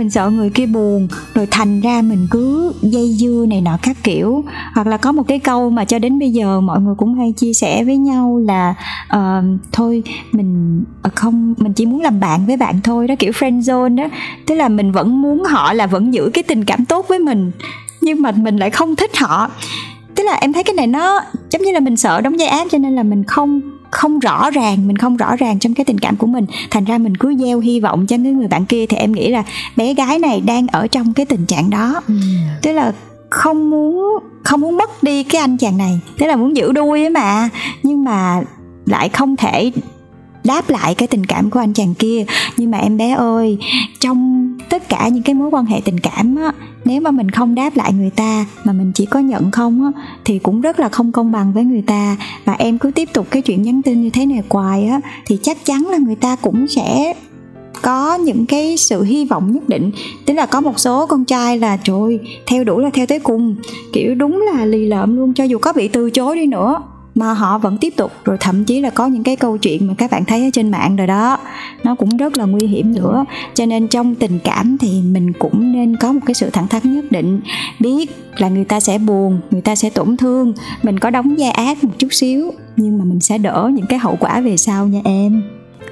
mình 0.00 0.10
sợ 0.10 0.30
người 0.30 0.50
kia 0.50 0.66
buồn 0.66 1.08
rồi 1.34 1.46
thành 1.50 1.80
ra 1.80 2.02
mình 2.02 2.26
cứ 2.30 2.72
dây 2.82 3.16
dưa 3.20 3.44
này 3.48 3.60
nọ 3.60 3.78
các 3.82 3.96
kiểu. 4.02 4.44
Hoặc 4.74 4.86
là 4.86 4.96
có 4.96 5.12
một 5.12 5.22
cái 5.28 5.38
câu 5.38 5.70
mà 5.70 5.84
cho 5.84 5.98
đến 5.98 6.18
bây 6.18 6.30
giờ 6.30 6.60
mọi 6.60 6.80
người 6.80 6.94
cũng 6.98 7.14
hay 7.14 7.32
chia 7.32 7.52
sẻ 7.52 7.84
với 7.84 7.96
nhau 7.96 8.42
là 8.46 8.74
uh, 9.16 9.44
thôi 9.72 10.02
mình 10.32 10.82
ờ, 11.02 11.10
không 11.14 11.54
mình 11.58 11.72
chỉ 11.72 11.86
muốn 11.86 12.00
làm 12.00 12.20
bạn 12.20 12.46
với 12.46 12.56
bạn 12.56 12.80
thôi. 12.84 13.08
Đó 13.08 13.14
kiểu 13.18 13.32
friend 13.32 13.60
zone 13.60 13.94
đó. 13.94 14.04
Tức 14.46 14.54
là 14.54 14.68
mình 14.68 14.92
vẫn 14.92 15.22
muốn 15.22 15.44
họ 15.44 15.72
là 15.72 15.86
vẫn 15.86 16.14
giữ 16.14 16.30
cái 16.34 16.42
tình 16.42 16.64
cảm 16.64 16.84
tốt 16.84 17.08
với 17.08 17.18
mình 17.18 17.52
nhưng 18.00 18.22
mà 18.22 18.32
mình 18.32 18.56
lại 18.56 18.70
không 18.70 18.96
thích 18.96 19.16
họ. 19.16 19.50
Tức 20.14 20.22
là 20.22 20.34
em 20.34 20.52
thấy 20.52 20.64
cái 20.64 20.74
này 20.74 20.86
nó 20.86 21.20
giống 21.50 21.62
như 21.62 21.72
là 21.72 21.80
mình 21.80 21.96
sợ 21.96 22.20
đóng 22.20 22.36
vai 22.38 22.48
ác 22.48 22.66
cho 22.70 22.78
nên 22.78 22.94
là 22.94 23.02
mình 23.02 23.24
không 23.24 23.60
không 23.90 24.18
rõ 24.18 24.50
ràng 24.50 24.86
mình 24.86 24.98
không 24.98 25.16
rõ 25.16 25.36
ràng 25.36 25.58
trong 25.58 25.74
cái 25.74 25.84
tình 25.84 25.98
cảm 25.98 26.16
của 26.16 26.26
mình. 26.26 26.46
Thành 26.70 26.84
ra 26.84 26.98
mình 26.98 27.16
cứ 27.16 27.34
gieo 27.36 27.60
hy 27.60 27.80
vọng 27.80 28.06
cho 28.06 28.16
cái 28.16 28.32
người 28.32 28.48
bạn 28.48 28.66
kia 28.66 28.86
thì 28.86 28.96
em 28.96 29.12
nghĩ 29.12 29.28
là 29.28 29.44
bé 29.76 29.94
gái 29.94 30.18
này 30.18 30.40
đang 30.40 30.66
ở 30.66 30.86
trong 30.86 31.12
cái 31.12 31.26
tình 31.26 31.46
trạng 31.46 31.70
đó. 31.70 32.00
Tức 32.62 32.72
là 32.72 32.92
không 33.30 33.70
muốn 33.70 34.18
không 34.42 34.60
muốn 34.60 34.76
mất 34.76 35.02
đi 35.02 35.22
cái 35.22 35.40
anh 35.40 35.56
chàng 35.56 35.78
này. 35.78 36.00
Tức 36.18 36.26
là 36.26 36.36
muốn 36.36 36.56
giữ 36.56 36.72
đuôi 36.72 37.00
ấy 37.00 37.10
mà. 37.10 37.48
Nhưng 37.82 38.04
mà 38.04 38.42
lại 38.86 39.08
không 39.08 39.36
thể 39.36 39.72
đáp 40.44 40.70
lại 40.70 40.94
cái 40.94 41.08
tình 41.08 41.26
cảm 41.26 41.50
của 41.50 41.60
anh 41.60 41.72
chàng 41.72 41.94
kia. 41.94 42.24
Nhưng 42.56 42.70
mà 42.70 42.78
em 42.78 42.96
bé 42.96 43.10
ơi 43.10 43.58
trong 44.00 44.48
tất 44.70 44.88
cả 44.88 45.08
những 45.08 45.22
cái 45.22 45.34
mối 45.34 45.50
quan 45.52 45.66
hệ 45.66 45.80
tình 45.84 46.00
cảm 46.00 46.36
á 46.36 46.52
nếu 46.84 47.00
mà 47.00 47.10
mình 47.10 47.30
không 47.30 47.54
đáp 47.54 47.76
lại 47.76 47.92
người 47.92 48.10
ta 48.10 48.46
mà 48.64 48.72
mình 48.72 48.92
chỉ 48.94 49.06
có 49.06 49.20
nhận 49.20 49.50
không 49.50 49.92
á, 49.94 50.02
thì 50.24 50.38
cũng 50.38 50.60
rất 50.60 50.80
là 50.80 50.88
không 50.88 51.12
công 51.12 51.32
bằng 51.32 51.52
với 51.52 51.64
người 51.64 51.82
ta. 51.82 52.16
Và 52.44 52.52
em 52.52 52.78
cứ 52.78 52.90
tiếp 52.90 53.08
tục 53.12 53.26
cái 53.30 53.42
chuyện 53.42 53.62
nhắn 53.62 53.82
tin 53.82 54.02
như 54.02 54.10
thế 54.10 54.26
này 54.26 54.42
hoài 54.48 54.86
á, 54.86 55.00
thì 55.26 55.38
chắc 55.42 55.64
chắn 55.64 55.86
là 55.86 55.98
người 55.98 56.16
ta 56.16 56.36
cũng 56.36 56.66
sẽ 56.68 57.14
có 57.82 58.14
những 58.14 58.46
cái 58.46 58.76
sự 58.76 59.02
hy 59.02 59.24
vọng 59.24 59.52
nhất 59.52 59.68
định. 59.68 59.90
Tức 60.26 60.34
là 60.34 60.46
có 60.46 60.60
một 60.60 60.80
số 60.80 61.06
con 61.06 61.24
trai 61.24 61.58
là, 61.58 61.76
trời 61.76 62.18
theo 62.46 62.64
đuổi 62.64 62.82
là 62.82 62.90
theo 62.92 63.06
tới 63.06 63.18
cùng. 63.18 63.56
Kiểu 63.92 64.14
đúng 64.14 64.44
là 64.52 64.64
lì 64.64 64.86
lợm 64.86 65.16
luôn, 65.16 65.34
cho 65.34 65.44
dù 65.44 65.58
có 65.58 65.72
bị 65.72 65.88
từ 65.88 66.10
chối 66.10 66.36
đi 66.36 66.46
nữa 66.46 66.82
mà 67.14 67.32
họ 67.32 67.58
vẫn 67.58 67.78
tiếp 67.78 67.92
tục. 67.96 68.12
Rồi 68.24 68.36
thậm 68.40 68.64
chí 68.64 68.80
là 68.80 68.90
có 68.90 69.06
những 69.06 69.22
cái 69.22 69.36
câu 69.36 69.56
chuyện 69.56 69.86
mà 69.86 69.94
các 69.98 70.10
bạn 70.10 70.24
thấy 70.24 70.44
ở 70.44 70.50
trên 70.52 70.70
mạng 70.70 70.96
rồi 70.96 71.06
đó. 71.06 71.38
Nó 71.84 71.94
cũng 71.94 72.16
rất 72.16 72.36
là 72.36 72.44
nguy 72.44 72.66
hiểm 72.66 72.94
nữa. 72.94 73.24
Cho 73.54 73.66
nên 73.66 73.88
trong 73.88 74.14
tình 74.14 74.38
cảm 74.44 74.76
thì 74.78 75.02
mình 75.02 75.32
cũng 75.32 75.72
nên 75.72 75.96
có 75.96 76.12
một 76.12 76.20
cái 76.26 76.34
sự 76.34 76.50
thẳng 76.50 76.68
thắn 76.68 76.94
nhất 76.94 77.04
định. 77.10 77.40
Biết 77.80 78.10
là 78.36 78.48
người 78.48 78.64
ta 78.64 78.80
sẽ 78.80 78.98
buồn, 78.98 79.40
người 79.50 79.60
ta 79.60 79.74
sẽ 79.74 79.90
tổn 79.90 80.16
thương. 80.16 80.52
Mình 80.82 80.98
có 80.98 81.10
đóng 81.10 81.34
vai 81.38 81.50
ác 81.50 81.84
một 81.84 81.92
chút 81.98 82.08
xíu, 82.10 82.52
nhưng 82.76 82.98
mà 82.98 83.04
mình 83.04 83.20
sẽ 83.20 83.38
đỡ 83.38 83.70
những 83.74 83.86
cái 83.86 83.98
hậu 83.98 84.16
quả 84.20 84.40
về 84.40 84.56
sau 84.56 84.86
nha 84.86 85.00
em 85.04 85.42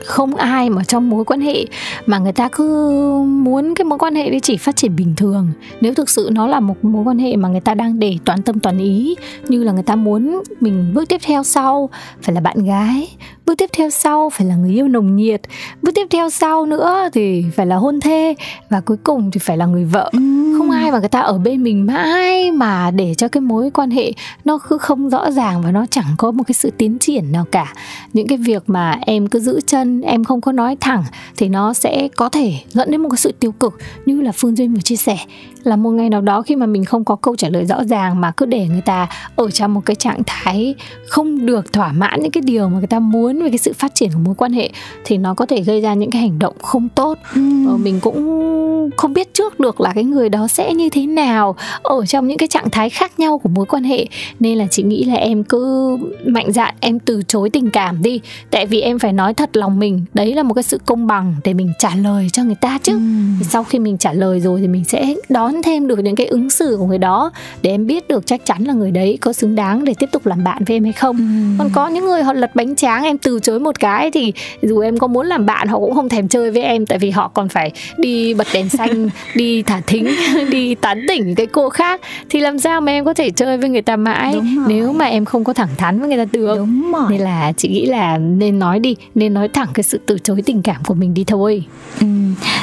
không 0.04 0.34
ai 0.34 0.70
mà 0.70 0.84
trong 0.84 1.10
mối 1.10 1.24
quan 1.24 1.40
hệ 1.40 1.64
mà 2.06 2.18
người 2.18 2.32
ta 2.32 2.48
cứ 2.52 3.08
muốn 3.22 3.74
cái 3.74 3.84
mối 3.84 3.98
quan 3.98 4.14
hệ 4.14 4.30
đấy 4.30 4.40
chỉ 4.40 4.56
phát 4.56 4.76
triển 4.76 4.96
bình 4.96 5.14
thường. 5.16 5.48
Nếu 5.80 5.94
thực 5.94 6.10
sự 6.10 6.30
nó 6.32 6.46
là 6.46 6.60
một 6.60 6.84
mối 6.84 7.04
quan 7.04 7.18
hệ 7.18 7.36
mà 7.36 7.48
người 7.48 7.60
ta 7.60 7.74
đang 7.74 7.98
để 7.98 8.16
toàn 8.24 8.42
tâm 8.42 8.60
toàn 8.60 8.78
ý 8.78 9.14
như 9.48 9.64
là 9.64 9.72
người 9.72 9.82
ta 9.82 9.96
muốn 9.96 10.42
mình 10.60 10.90
bước 10.94 11.08
tiếp 11.08 11.20
theo 11.24 11.42
sau 11.42 11.90
phải 12.22 12.34
là 12.34 12.40
bạn 12.40 12.64
gái 12.64 13.08
bước 13.46 13.54
tiếp 13.58 13.70
theo 13.76 13.90
sau 13.90 14.30
phải 14.30 14.46
là 14.46 14.56
người 14.56 14.72
yêu 14.72 14.88
nồng 14.88 15.16
nhiệt 15.16 15.40
bước 15.82 15.90
tiếp 15.94 16.06
theo 16.10 16.30
sau 16.30 16.66
nữa 16.66 17.08
thì 17.12 17.44
phải 17.56 17.66
là 17.66 17.76
hôn 17.76 18.00
thê 18.00 18.34
và 18.70 18.80
cuối 18.80 18.96
cùng 18.96 19.30
thì 19.30 19.38
phải 19.38 19.56
là 19.56 19.66
người 19.66 19.84
vợ. 19.84 20.10
Không 20.58 20.70
ai 20.70 20.90
mà 20.90 20.98
người 20.98 21.08
ta 21.08 21.20
ở 21.20 21.38
bên 21.38 21.62
mình 21.62 21.86
mãi 21.86 22.52
mà 22.52 22.90
để 22.90 23.14
cho 23.14 23.28
cái 23.28 23.40
mối 23.40 23.70
quan 23.70 23.90
hệ 23.90 24.12
nó 24.44 24.58
cứ 24.68 24.78
không 24.78 25.10
rõ 25.10 25.30
ràng 25.30 25.62
và 25.62 25.70
nó 25.70 25.86
chẳng 25.90 26.14
có 26.18 26.30
một 26.30 26.44
cái 26.46 26.54
sự 26.54 26.70
tiến 26.78 26.98
triển 26.98 27.32
nào 27.32 27.44
cả. 27.52 27.72
Những 28.12 28.28
cái 28.28 28.38
việc 28.38 28.62
mà 28.66 28.98
em 29.06 29.26
cứ 29.26 29.40
giữ 29.40 29.60
chân 29.66 29.77
em 30.02 30.24
không 30.24 30.40
có 30.40 30.52
nói 30.52 30.76
thẳng 30.80 31.04
thì 31.36 31.48
nó 31.48 31.72
sẽ 31.72 32.08
có 32.16 32.28
thể 32.28 32.54
dẫn 32.68 32.90
đến 32.90 33.00
một 33.00 33.08
cái 33.08 33.18
sự 33.18 33.32
tiêu 33.40 33.52
cực 33.52 33.74
như 34.06 34.20
là 34.20 34.32
phương 34.32 34.56
duyên 34.56 34.74
vừa 34.74 34.80
chia 34.80 34.96
sẻ. 34.96 35.16
Là 35.64 35.76
một 35.76 35.90
ngày 35.90 36.10
nào 36.10 36.20
đó 36.20 36.42
khi 36.42 36.56
mà 36.56 36.66
mình 36.66 36.84
không 36.84 37.04
có 37.04 37.16
câu 37.16 37.36
trả 37.36 37.48
lời 37.48 37.64
rõ 37.66 37.84
ràng 37.84 38.20
mà 38.20 38.30
cứ 38.30 38.46
để 38.46 38.66
người 38.66 38.80
ta 38.80 39.08
ở 39.36 39.50
trong 39.50 39.74
một 39.74 39.80
cái 39.84 39.96
trạng 39.96 40.22
thái 40.26 40.74
không 41.08 41.46
được 41.46 41.72
thỏa 41.72 41.92
mãn 41.92 42.20
những 42.22 42.30
cái 42.30 42.40
điều 42.40 42.68
mà 42.68 42.78
người 42.78 42.86
ta 42.86 42.98
muốn 42.98 43.42
về 43.42 43.48
cái 43.48 43.58
sự 43.58 43.72
phát 43.72 43.94
triển 43.94 44.10
của 44.12 44.18
mối 44.18 44.34
quan 44.34 44.52
hệ 44.52 44.70
thì 45.04 45.18
nó 45.18 45.34
có 45.34 45.46
thể 45.46 45.60
gây 45.60 45.80
ra 45.80 45.94
những 45.94 46.10
cái 46.10 46.20
hành 46.20 46.38
động 46.38 46.54
không 46.62 46.88
tốt. 46.88 47.18
Ờ, 47.34 47.76
mình 47.76 48.00
cũng 48.00 48.90
không 48.96 49.12
biết 49.12 49.34
trước 49.34 49.60
được 49.60 49.80
là 49.80 49.92
cái 49.94 50.04
người 50.04 50.28
đó 50.28 50.48
sẽ 50.48 50.74
như 50.74 50.88
thế 50.88 51.06
nào 51.06 51.56
ở 51.82 52.06
trong 52.06 52.26
những 52.26 52.38
cái 52.38 52.48
trạng 52.48 52.70
thái 52.70 52.90
khác 52.90 53.18
nhau 53.18 53.38
của 53.38 53.48
mối 53.48 53.66
quan 53.66 53.84
hệ. 53.84 54.06
Nên 54.40 54.58
là 54.58 54.66
chị 54.70 54.82
nghĩ 54.82 55.04
là 55.04 55.14
em 55.14 55.44
cứ 55.44 55.96
mạnh 56.26 56.52
dạn 56.52 56.74
em 56.80 56.98
từ 56.98 57.22
chối 57.28 57.50
tình 57.50 57.70
cảm 57.70 58.02
đi. 58.02 58.20
Tại 58.50 58.66
vì 58.66 58.80
em 58.80 58.98
phải 58.98 59.12
nói 59.12 59.34
thật 59.34 59.56
lòng 59.56 59.67
mình. 59.68 60.04
Đấy 60.14 60.34
là 60.34 60.42
một 60.42 60.54
cái 60.54 60.62
sự 60.62 60.78
công 60.86 61.06
bằng 61.06 61.34
để 61.44 61.54
mình 61.54 61.72
trả 61.78 61.94
lời 61.94 62.28
cho 62.32 62.44
người 62.44 62.54
ta 62.60 62.78
chứ. 62.82 63.00
Thì 63.38 63.44
sau 63.44 63.64
khi 63.64 63.78
mình 63.78 63.98
trả 63.98 64.12
lời 64.12 64.40
rồi 64.40 64.60
thì 64.60 64.68
mình 64.68 64.84
sẽ 64.84 65.14
đón 65.28 65.62
thêm 65.62 65.86
được 65.86 65.98
những 65.98 66.16
cái 66.16 66.26
ứng 66.26 66.50
xử 66.50 66.76
của 66.78 66.86
người 66.86 66.98
đó 66.98 67.30
để 67.62 67.70
em 67.70 67.86
biết 67.86 68.08
được 68.08 68.26
chắc 68.26 68.46
chắn 68.46 68.64
là 68.64 68.72
người 68.72 68.90
đấy 68.90 69.18
có 69.20 69.32
xứng 69.32 69.54
đáng 69.54 69.84
để 69.84 69.94
tiếp 69.98 70.08
tục 70.12 70.26
làm 70.26 70.44
bạn 70.44 70.64
với 70.66 70.76
em 70.76 70.84
hay 70.84 70.92
không. 70.92 71.16
Còn 71.58 71.70
có 71.72 71.88
những 71.88 72.04
người 72.04 72.22
họ 72.22 72.32
lật 72.32 72.50
bánh 72.54 72.76
tráng 72.76 73.04
em 73.04 73.18
từ 73.18 73.40
chối 73.42 73.60
một 73.60 73.78
cái 73.78 74.10
thì 74.10 74.32
dù 74.62 74.80
em 74.80 74.98
có 74.98 75.06
muốn 75.06 75.26
làm 75.26 75.46
bạn 75.46 75.68
họ 75.68 75.78
cũng 75.78 75.94
không 75.94 76.08
thèm 76.08 76.28
chơi 76.28 76.50
với 76.50 76.62
em 76.62 76.86
tại 76.86 76.98
vì 76.98 77.10
họ 77.10 77.28
còn 77.28 77.48
phải 77.48 77.72
đi 77.98 78.34
bật 78.34 78.46
đèn 78.54 78.68
xanh 78.68 79.08
đi 79.34 79.62
thả 79.62 79.80
thính 79.86 80.08
đi 80.50 80.74
tán 80.74 81.04
tỉnh 81.08 81.34
cái 81.34 81.46
cô 81.46 81.68
khác. 81.68 82.00
Thì 82.30 82.40
làm 82.40 82.58
sao 82.58 82.80
mà 82.80 82.92
em 82.92 83.04
có 83.04 83.14
thể 83.14 83.30
chơi 83.30 83.58
với 83.58 83.68
người 83.68 83.82
ta 83.82 83.96
mãi 83.96 84.40
nếu 84.66 84.92
mà 84.92 85.04
em 85.04 85.24
không 85.24 85.44
có 85.44 85.52
thẳng 85.52 85.68
thắn 85.76 85.98
với 85.98 86.08
người 86.08 86.18
ta 86.18 86.30
được? 86.32 86.56
Đúng 86.56 86.92
rồi. 86.92 87.06
Nên 87.10 87.20
là 87.20 87.52
chị 87.56 87.68
nghĩ 87.68 87.86
là 87.86 88.18
nên 88.18 88.58
nói 88.58 88.78
đi 88.78 88.96
nên 89.14 89.34
nói 89.34 89.48
thẳng 89.48 89.57
thẳng 89.58 89.68
cái 89.74 89.82
sự 89.82 90.00
từ 90.06 90.18
chối 90.18 90.42
tình 90.42 90.62
cảm 90.62 90.82
của 90.86 90.94
mình 90.94 91.14
đi 91.14 91.24
thôi 91.24 91.64
Ừ. 92.00 92.06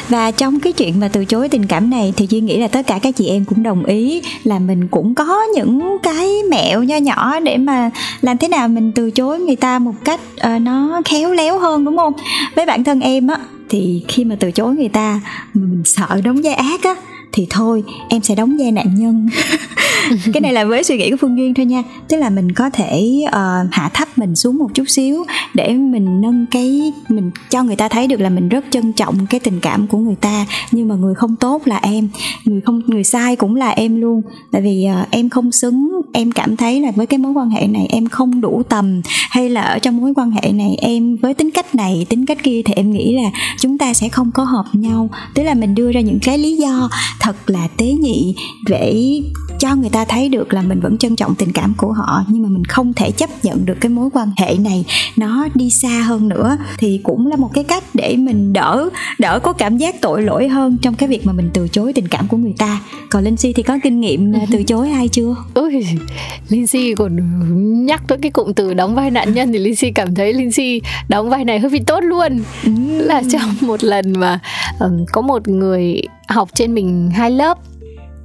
Và 0.09 0.31
trong 0.31 0.59
cái 0.59 0.73
chuyện 0.73 0.99
mà 0.99 1.07
từ 1.07 1.25
chối 1.25 1.49
tình 1.49 1.67
cảm 1.67 1.89
này 1.89 2.13
thì 2.17 2.27
Duy 2.29 2.39
nghĩ 2.39 2.57
là 2.57 2.67
tất 2.67 2.87
cả 2.87 2.99
các 3.01 3.15
chị 3.15 3.27
em 3.27 3.45
cũng 3.45 3.63
đồng 3.63 3.85
ý 3.85 4.21
là 4.43 4.59
mình 4.59 4.87
cũng 4.87 5.15
có 5.15 5.43
những 5.55 5.97
cái 6.03 6.29
mẹo 6.51 6.83
nho 6.83 6.97
nhỏ 6.97 7.39
để 7.39 7.57
mà 7.57 7.89
làm 8.21 8.37
thế 8.37 8.47
nào 8.47 8.67
mình 8.67 8.91
từ 8.91 9.11
chối 9.11 9.39
người 9.39 9.55
ta 9.55 9.79
một 9.79 9.93
cách 10.05 10.19
uh, 10.55 10.61
nó 10.61 11.01
khéo 11.05 11.33
léo 11.33 11.59
hơn 11.59 11.85
đúng 11.85 11.97
không? 11.97 12.13
Với 12.55 12.65
bản 12.65 12.83
thân 12.83 12.99
em 12.99 13.27
á 13.27 13.37
thì 13.69 14.03
khi 14.07 14.23
mà 14.23 14.35
từ 14.39 14.51
chối 14.51 14.75
người 14.75 14.89
ta 14.89 15.21
mình 15.53 15.81
sợ 15.85 16.21
đóng 16.23 16.41
vai 16.43 16.53
ác 16.53 16.83
á 16.83 16.95
thì 17.31 17.47
thôi 17.49 17.83
em 18.09 18.21
sẽ 18.21 18.35
đóng 18.35 18.57
vai 18.59 18.71
nạn 18.71 18.95
nhân. 18.95 19.29
Cái 20.33 20.41
này 20.41 20.53
là 20.53 20.65
với 20.65 20.83
suy 20.83 20.97
nghĩ 20.97 21.11
của 21.11 21.17
phương 21.21 21.37
duyên 21.37 21.53
thôi 21.53 21.65
nha. 21.65 21.83
Tức 22.07 22.17
là 22.17 22.29
mình 22.29 22.51
có 22.51 22.69
thể 22.69 23.21
ờ, 23.31 23.67
hạ 23.71 23.89
thấp 23.93 24.07
mình 24.17 24.35
xuống 24.35 24.57
một 24.57 24.67
chút 24.73 24.83
xíu 24.87 25.25
để 25.53 25.73
mình 25.73 26.21
nâng 26.21 26.45
cái 26.51 26.93
mình 27.09 27.31
cho 27.49 27.63
người 27.63 27.75
ta 27.75 27.87
thấy 27.87 28.07
được 28.07 28.19
là 28.19 28.29
mình 28.29 28.49
rất 28.49 28.65
trân 28.69 28.93
trọng 28.93 29.27
cái 29.29 29.39
tình 29.39 29.59
cảm 29.59 29.87
của 29.87 29.97
người 29.97 30.15
ta. 30.15 30.45
Nhưng 30.71 30.87
mà 30.87 30.95
người 30.95 31.15
không 31.15 31.35
tốt 31.35 31.61
là 31.65 31.77
em 31.77 32.09
người 32.45 32.61
không 32.61 32.81
người 32.87 33.03
sai 33.03 33.35
cũng 33.35 33.55
là 33.55 33.69
em 33.69 34.01
luôn. 34.01 34.21
Tại 34.51 34.61
vì 34.61 34.85
ờ, 34.85 35.05
em 35.11 35.29
không 35.29 35.51
xứng 35.51 36.01
em 36.13 36.31
cảm 36.31 36.57
thấy 36.57 36.81
là 36.81 36.91
với 36.95 37.05
cái 37.05 37.17
mối 37.17 37.31
quan 37.31 37.49
hệ 37.49 37.67
này 37.67 37.87
em 37.89 38.07
không 38.07 38.41
đủ 38.41 38.63
tầm. 38.69 39.01
Hay 39.29 39.49
là 39.49 39.61
ở 39.61 39.79
trong 39.79 40.01
mối 40.01 40.13
quan 40.15 40.31
hệ 40.31 40.51
này 40.51 40.75
em 40.81 41.15
với 41.15 41.33
tính 41.33 41.51
cách 41.51 41.75
này 41.75 42.05
tính 42.09 42.25
cách 42.25 42.43
kia 42.43 42.61
thì 42.65 42.73
em 42.73 42.91
nghĩ 42.91 43.15
là 43.15 43.29
chúng 43.59 43.77
ta 43.77 43.93
sẽ 43.93 44.09
không 44.09 44.31
có 44.31 44.43
hợp 44.43 44.65
nhau. 44.73 45.09
Tức 45.33 45.43
là 45.43 45.53
mình 45.53 45.75
đưa 45.75 45.91
ra 45.91 46.01
những 46.01 46.19
cái 46.21 46.37
lý 46.37 46.57
do 46.57 46.89
thật 47.19 47.49
là 47.49 47.67
tế 47.77 47.85
nhị 47.85 48.35
để 48.67 49.21
cho 49.59 49.75
người 49.75 49.89
ta 49.89 50.05
thấy 50.05 50.29
được 50.29 50.53
là 50.53 50.61
mình 50.61 50.79
vẫn 50.79 50.97
trân 50.97 51.15
trọng 51.15 51.35
tình 51.35 51.51
cảm 51.51 51.73
của 51.77 51.91
họ 51.91 52.23
nhưng 52.27 52.43
mà 52.43 52.49
mình 52.49 52.65
không 52.65 52.93
thể 52.93 53.11
chấp 53.11 53.29
nhận 53.43 53.65
được 53.65 53.77
cái 53.81 53.89
mối 53.89 54.09
quan 54.13 54.31
hệ 54.37 54.55
này 54.59 54.85
nó 55.15 55.47
đi 55.53 55.69
xa 55.69 56.01
hơn 56.05 56.29
nữa. 56.29 56.57
Thì 56.77 56.99
cũng 57.03 57.27
là 57.27 57.35
một 57.35 57.49
cái 57.53 57.63
cách 57.63 57.83
để 57.93 58.15
mình 58.15 58.53
đỡ 58.53 58.89
đỡ 59.19 59.39
có 59.39 59.53
cảm 59.53 59.77
giác 59.77 60.01
tội 60.01 60.21
lỗi 60.21 60.47
hơn 60.47 60.77
trong 60.81 60.95
cái 60.95 61.09
việc 61.09 61.25
mà 61.25 61.33
mình 61.33 61.49
từ 61.53 61.67
chối 61.67 61.93
tình 61.93 62.07
cảm 62.07 62.27
của 62.27 62.37
người 62.37 62.53
ta. 62.57 62.81
Còn 63.09 63.23
linh 63.23 63.37
si 63.37 63.53
thì 63.53 63.63
có 63.63 63.77
kinh 63.83 63.99
nghiệm 63.99 64.33
từ 64.51 64.63
chối 64.63 64.89
ai 64.89 65.07
chưa? 65.07 65.35
Ôi 65.53 65.85
linh 66.49 66.67
si 66.67 66.93
còn 66.97 67.15
nhắc 67.85 68.01
tới 68.07 68.17
cái 68.21 68.31
cụm 68.31 68.53
từ 68.53 68.73
đóng 68.73 68.95
vai 68.95 69.11
nạn 69.11 69.33
nhân 69.33 69.51
thì 69.51 69.59
linh 69.59 69.75
si 69.75 69.91
cảm 69.91 70.15
thấy 70.15 70.33
linh 70.33 70.51
si 70.51 70.81
đóng 71.07 71.29
vai 71.29 71.45
này 71.45 71.59
hơi 71.59 71.69
bị 71.69 71.79
tốt 71.79 71.99
luôn. 72.03 72.39
Ừ. 72.63 72.71
là 73.01 73.21
trong 73.31 73.55
một 73.61 73.83
lần 73.83 74.19
mà 74.19 74.39
um, 74.79 75.05
có 75.11 75.21
một 75.21 75.47
người 75.47 76.01
học 76.27 76.49
trên 76.53 76.73
mình 76.73 77.11
hai 77.13 77.31
lớp 77.31 77.57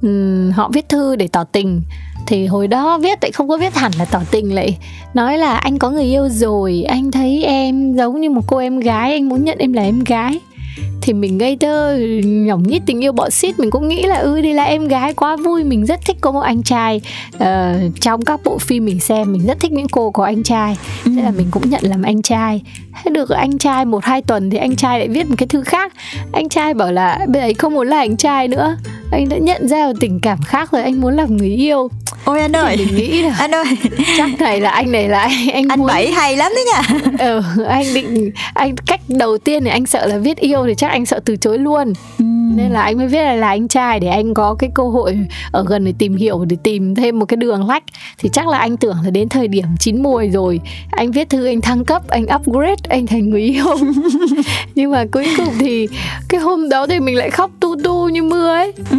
um, 0.01 0.51
họ 0.51 0.69
viết 0.73 0.89
thư 0.89 1.15
để 1.15 1.27
tỏ 1.27 1.43
tình. 1.43 1.81
Thì 2.27 2.45
hồi 2.45 2.67
đó 2.67 2.97
viết 2.97 3.19
lại 3.21 3.31
không 3.31 3.49
có 3.49 3.57
viết 3.57 3.75
hẳn 3.75 3.91
là 3.97 4.05
tỏ 4.05 4.21
tình 4.31 4.55
lại. 4.55 4.77
Nói 5.13 5.37
là 5.37 5.57
anh 5.57 5.79
có 5.79 5.89
người 5.89 6.03
yêu 6.03 6.29
rồi 6.29 6.83
anh 6.87 7.11
thấy 7.11 7.43
em 7.43 7.95
giống 7.95 8.21
như 8.21 8.29
một 8.29 8.41
cô 8.47 8.57
em 8.57 8.79
gái 8.79 9.11
anh 9.11 9.29
muốn 9.29 9.43
nhận 9.43 9.57
em 9.57 9.73
là 9.73 9.83
em 9.83 10.03
gái 10.03 10.39
thì 11.01 11.13
mình 11.13 11.37
ngây 11.37 11.57
thơ 11.57 11.97
nhỏng 12.23 12.63
nhít 12.67 12.81
tình 12.85 13.03
yêu 13.03 13.11
bọ 13.11 13.29
xít. 13.29 13.59
Mình 13.59 13.71
cũng 13.71 13.87
nghĩ 13.87 14.03
là 14.03 14.15
ư 14.15 14.41
đây 14.41 14.53
là 14.53 14.63
em 14.63 14.87
gái 14.87 15.13
quá 15.13 15.35
vui 15.35 15.63
mình 15.63 15.85
rất 15.85 15.99
thích 16.05 16.17
có 16.21 16.31
một 16.31 16.39
anh 16.39 16.63
trai. 16.63 17.01
Uh, 17.35 17.41
trong 18.01 18.25
các 18.25 18.39
bộ 18.43 18.57
phim 18.57 18.85
mình 18.85 18.99
xem 18.99 19.31
mình 19.31 19.45
rất 19.47 19.59
thích 19.59 19.71
những 19.71 19.87
cô 19.87 20.11
có 20.11 20.25
anh 20.25 20.43
trai. 20.43 20.77
Ừ. 21.05 21.11
thế 21.15 21.23
là 21.23 21.31
mình 21.31 21.47
cũng 21.51 21.69
nhận 21.69 21.83
làm 21.83 22.03
anh 22.03 22.21
trai. 22.21 22.61
Thế 23.03 23.11
được 23.11 23.29
anh 23.29 23.57
trai 23.57 23.85
một 23.85 24.03
hai 24.03 24.21
tuần 24.21 24.49
thì 24.49 24.57
anh 24.57 24.75
trai 24.75 24.99
lại 24.99 25.07
viết 25.07 25.29
một 25.29 25.35
cái 25.37 25.47
thư 25.47 25.63
khác. 25.63 25.93
Anh 26.31 26.49
trai 26.49 26.73
bảo 26.73 26.91
là 26.91 27.25
bây 27.27 27.41
giờ 27.41 27.53
không 27.57 27.73
muốn 27.73 27.87
là 27.87 27.97
anh 27.97 28.17
trai 28.17 28.47
nữa. 28.47 28.77
Anh 29.11 29.29
đã 29.29 29.37
nhận 29.37 29.67
ra 29.67 29.87
một 29.87 29.93
tình 29.99 30.19
cảm 30.19 30.39
khác 30.45 30.71
rồi 30.71 30.81
anh 30.81 31.01
muốn 31.01 31.15
làm 31.15 31.37
người 31.37 31.49
yêu. 31.49 31.89
Ôi 32.25 32.41
anh 32.41 32.55
ơi. 32.55 32.77
mình 32.77 32.95
nghĩ 32.95 33.21
là 33.21 33.35
anh 33.39 33.51
ơi. 33.51 33.65
chắc 34.17 34.29
này 34.39 34.61
là 34.61 34.69
anh 34.69 34.91
này 34.91 35.09
là 35.09 35.19
anh 35.19 35.49
anh, 35.53 35.67
anh 35.69 35.79
muốn... 35.79 35.87
bảy 35.87 36.11
hay 36.11 36.37
lắm 36.37 36.51
đấy 36.55 36.65
nha. 36.73 36.81
Ừ, 37.19 37.41
anh 37.67 37.85
định 37.93 38.31
anh 38.53 38.75
cách 38.85 39.01
đầu 39.07 39.37
tiên 39.37 39.63
thì 39.63 39.69
anh 39.69 39.85
sợ 39.85 40.05
là 40.05 40.17
viết 40.17 40.37
yêu 40.37 40.60
thì 40.67 40.75
chắc 40.75 40.87
anh 40.87 41.05
sợ 41.05 41.19
từ 41.25 41.35
chối 41.35 41.57
luôn 41.59 41.93
ừ 42.19 42.40
nên 42.55 42.71
là 42.71 42.81
anh 42.81 42.97
mới 42.97 43.07
viết 43.07 43.23
là 43.23 43.35
là 43.35 43.47
anh 43.47 43.67
trai 43.67 43.99
để 43.99 44.07
anh 44.07 44.33
có 44.33 44.55
cái 44.59 44.69
cơ 44.73 44.83
hội 44.83 45.17
ở 45.51 45.65
gần 45.67 45.85
để 45.85 45.93
tìm 45.97 46.15
hiểu 46.15 46.45
để 46.45 46.57
tìm 46.63 46.95
thêm 46.95 47.19
một 47.19 47.25
cái 47.25 47.37
đường 47.37 47.67
lách. 47.67 47.83
Thì 48.17 48.29
chắc 48.33 48.47
là 48.47 48.57
anh 48.57 48.77
tưởng 48.77 48.97
là 49.03 49.09
đến 49.09 49.29
thời 49.29 49.47
điểm 49.47 49.65
chín 49.79 50.03
mùi 50.03 50.29
rồi 50.29 50.59
anh 50.91 51.11
viết 51.11 51.29
thư 51.29 51.45
anh 51.45 51.61
thăng 51.61 51.85
cấp 51.85 52.09
anh 52.09 52.25
upgrade 52.35 52.81
anh 52.89 53.07
thành 53.07 53.29
người 53.29 53.41
yêu. 53.41 53.65
Nhưng 54.75 54.91
mà 54.91 55.05
cuối 55.11 55.27
cùng 55.37 55.53
thì 55.59 55.87
cái 56.29 56.41
hôm 56.41 56.69
đó 56.69 56.87
thì 56.87 56.99
mình 56.99 57.17
lại 57.17 57.29
khóc 57.29 57.51
tu 57.59 57.75
tu 57.83 58.09
như 58.09 58.23
mưa 58.23 58.47
ấy. 58.47 58.73
Ừ. 58.91 58.97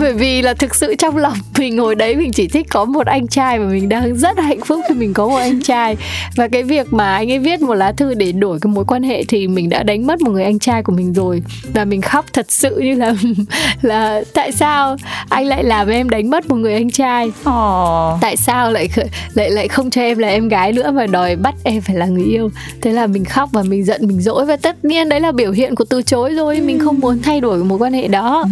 bởi 0.00 0.12
vì 0.12 0.42
là 0.42 0.54
thực 0.54 0.74
sự 0.74 0.94
trong 0.94 1.16
lòng 1.16 1.36
mình 1.58 1.76
ngồi 1.76 1.94
đấy 1.94 2.16
mình 2.16 2.32
chỉ 2.32 2.48
thích 2.48 2.66
có 2.70 2.84
một 2.84 3.06
anh 3.06 3.26
trai 3.26 3.58
và 3.58 3.66
mình 3.66 3.88
đang 3.88 4.16
rất 4.16 4.38
hạnh 4.38 4.60
phúc 4.60 4.80
khi 4.88 4.94
mình 4.94 5.14
có 5.14 5.28
một 5.28 5.36
anh 5.36 5.62
trai. 5.62 5.96
Và 6.36 6.48
cái 6.48 6.62
việc 6.62 6.92
mà 6.92 7.14
anh 7.14 7.32
ấy 7.32 7.38
viết 7.38 7.60
một 7.60 7.74
lá 7.74 7.92
thư 7.92 8.14
để 8.14 8.32
đổi 8.32 8.58
cái 8.60 8.72
mối 8.72 8.84
quan 8.84 9.02
hệ 9.02 9.24
thì 9.28 9.48
mình 9.48 9.68
đã 9.68 9.82
đánh 9.82 10.06
mất 10.06 10.20
một 10.20 10.30
người 10.30 10.44
anh 10.44 10.58
trai 10.58 10.82
của 10.82 10.92
mình 10.92 11.12
rồi. 11.12 11.42
Và 11.74 11.84
mình 11.84 12.00
khóc 12.00 12.24
thật 12.32 12.52
sự 12.52 12.79
như 12.80 12.94
là 12.94 13.14
là 13.82 14.22
tại 14.34 14.52
sao 14.52 14.96
anh 15.28 15.46
lại 15.46 15.64
làm 15.64 15.88
em 15.88 16.10
đánh 16.10 16.30
mất 16.30 16.48
một 16.48 16.56
người 16.56 16.74
anh 16.74 16.90
trai? 16.90 17.26
Oh. 17.28 18.20
tại 18.20 18.36
sao 18.36 18.72
lại 18.72 18.88
lại 19.34 19.50
lại 19.50 19.68
không 19.68 19.90
cho 19.90 20.00
em 20.00 20.18
là 20.18 20.28
em 20.28 20.48
gái 20.48 20.72
nữa 20.72 20.90
mà 20.90 21.06
đòi 21.06 21.36
bắt 21.36 21.54
em 21.64 21.80
phải 21.80 21.96
là 21.96 22.06
người 22.06 22.24
yêu? 22.24 22.50
Thế 22.82 22.92
là 22.92 23.06
mình 23.06 23.24
khóc 23.24 23.48
và 23.52 23.62
mình 23.62 23.84
giận 23.84 24.06
mình 24.06 24.20
dỗi 24.20 24.46
và 24.46 24.56
tất 24.56 24.84
nhiên 24.84 25.08
đấy 25.08 25.20
là 25.20 25.32
biểu 25.32 25.52
hiện 25.52 25.74
của 25.74 25.84
từ 25.84 26.02
chối 26.02 26.34
rồi. 26.34 26.60
Mình 26.60 26.78
không 26.78 27.00
muốn 27.00 27.18
thay 27.22 27.40
đổi 27.40 27.64
mối 27.64 27.78
quan 27.78 27.92
hệ 27.92 28.08
đó. 28.08 28.44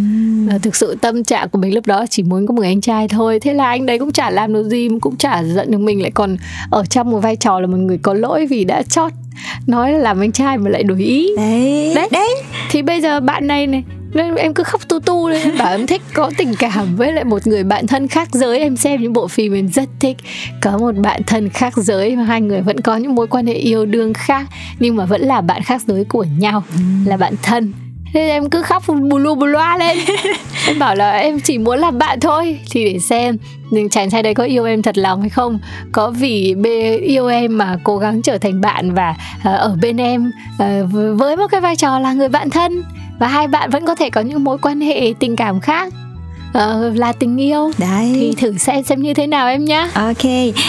Và 0.49 0.59
thực 0.59 0.77
sự 0.77 0.97
tâm 1.01 1.25
trạng 1.25 1.49
của 1.49 1.59
mình 1.59 1.75
lúc 1.75 1.87
đó 1.87 2.05
chỉ 2.11 2.23
muốn 2.23 2.47
có 2.47 2.55
một 2.55 2.61
người 2.61 2.69
anh 2.69 2.81
trai 2.81 3.09
thôi. 3.09 3.41
Thế 3.41 3.55
là 3.55 3.67
anh 3.67 3.87
đấy 3.87 3.99
cũng 3.99 4.12
chả 4.12 4.31
làm 4.31 4.53
được 4.53 4.69
gì 4.69 4.88
cũng 5.01 5.17
chả 5.17 5.43
giận 5.43 5.71
được 5.71 5.79
mình 5.79 6.03
lại 6.03 6.11
còn 6.11 6.37
ở 6.71 6.85
trong 6.85 7.11
một 7.11 7.19
vai 7.19 7.37
trò 7.37 7.61
là 7.61 7.67
một 7.67 7.77
người 7.77 7.99
có 8.03 8.14
lỗi 8.14 8.47
vì 8.47 8.64
đã 8.64 8.83
chót 8.83 9.12
nói 9.67 9.93
là 9.93 9.99
làm 9.99 10.21
anh 10.21 10.33
trai 10.33 10.59
mà 10.59 10.71
lại 10.71 10.83
đổi 10.83 10.99
ý. 10.99 11.37
Đấy. 11.37 11.93
Đấy, 11.95 12.09
đấy. 12.12 12.35
thì 12.71 12.83
bây 12.83 13.01
giờ 13.01 13.21
bạn 13.21 13.47
này 13.47 13.67
này 13.67 13.85
nên 14.12 14.35
em 14.35 14.55
cứ 14.55 14.62
khóc 14.62 14.88
tu 14.88 15.01
tu 15.01 15.29
lên 15.29 15.42
em 15.44 15.59
bảo 15.59 15.71
em 15.71 15.87
thích 15.87 16.03
có 16.14 16.31
tình 16.38 16.55
cảm 16.59 16.97
với 16.97 17.12
lại 17.12 17.25
một 17.25 17.47
người 17.47 17.64
bạn 17.64 17.87
thân 17.87 18.09
khác 18.09 18.29
giới. 18.33 18.59
Em 18.59 18.77
xem 18.77 19.03
những 19.03 19.12
bộ 19.12 19.29
phim 19.29 19.55
em 19.55 19.68
rất 19.68 19.88
thích. 20.01 20.16
Có 20.62 20.79
một 20.79 20.92
bạn 20.97 21.23
thân 21.27 21.49
khác 21.49 21.77
giới 21.77 22.16
mà 22.16 22.25
hai 22.25 22.40
người 22.40 22.61
vẫn 22.61 22.81
có 22.81 22.97
những 22.97 23.14
mối 23.14 23.27
quan 23.27 23.47
hệ 23.47 23.55
yêu 23.55 23.87
đương 23.87 24.14
khác 24.14 24.47
nhưng 24.79 24.97
mà 24.97 25.05
vẫn 25.05 25.21
là 25.21 25.40
bạn 25.40 25.62
khác 25.62 25.83
giới 25.87 26.05
của 26.05 26.25
nhau 26.38 26.62
là 27.05 27.16
bạn 27.16 27.35
thân. 27.42 27.73
Thế 28.14 28.21
em 28.29 28.51
cứ 28.51 28.62
khóc 28.62 28.83
bù 29.11 29.18
lu 29.18 29.35
bù 29.35 29.47
loa 29.47 29.77
lên. 29.79 29.99
Em 30.66 30.79
bảo 30.79 30.94
là 30.94 31.11
em 31.11 31.40
chỉ 31.40 31.59
muốn 31.59 31.79
làm 31.79 31.99
bạn 31.99 32.21
thôi 32.21 32.59
thì 32.71 32.85
để 32.85 32.99
xem. 32.99 33.37
Nhưng 33.71 33.88
chàng 33.88 34.11
trai 34.11 34.23
đấy 34.23 34.35
có 34.35 34.44
yêu 34.44 34.64
em 34.64 34.83
thật 34.83 34.99
lòng 34.99 35.21
hay 35.21 35.31
không? 35.31 35.59
Có 35.92 36.11
vì 36.11 36.55
bê 36.55 36.97
yêu 36.97 37.27
em 37.27 37.59
mà 37.59 37.79
cố 37.85 37.99
gắng 37.99 38.23
trở 38.23 38.38
thành 38.38 38.61
bạn 38.61 38.94
và 38.94 39.11
uh, 39.38 39.44
ở 39.44 39.77
bên 39.83 39.97
em 39.97 40.31
uh, 40.53 40.92
với 41.18 41.37
một 41.37 41.47
cái 41.51 41.61
vai 41.61 41.77
trò 41.77 41.99
là 41.99 42.12
người 42.12 42.29
bạn 42.29 42.51
thân 42.51 42.83
và 43.18 43.28
hai 43.28 43.48
bạn 43.48 43.70
vẫn 43.70 43.87
có 43.87 43.94
thể 43.94 44.11
có 44.11 44.20
những 44.20 44.44
mối 44.44 44.59
quan 44.59 44.81
hệ 44.81 45.12
tình 45.20 45.37
cảm 45.37 45.61
khác 45.61 45.92
uh, 46.58 46.96
là 46.96 47.12
tình 47.12 47.37
yêu. 47.37 47.70
Đấy. 47.78 48.12
Thì 48.14 48.34
thử 48.37 48.58
xem 48.58 48.84
xem 48.84 49.02
như 49.02 49.14
thế 49.14 49.26
nào 49.26 49.48
em 49.48 49.64
nhá. 49.64 49.90
Ok. 49.94 50.24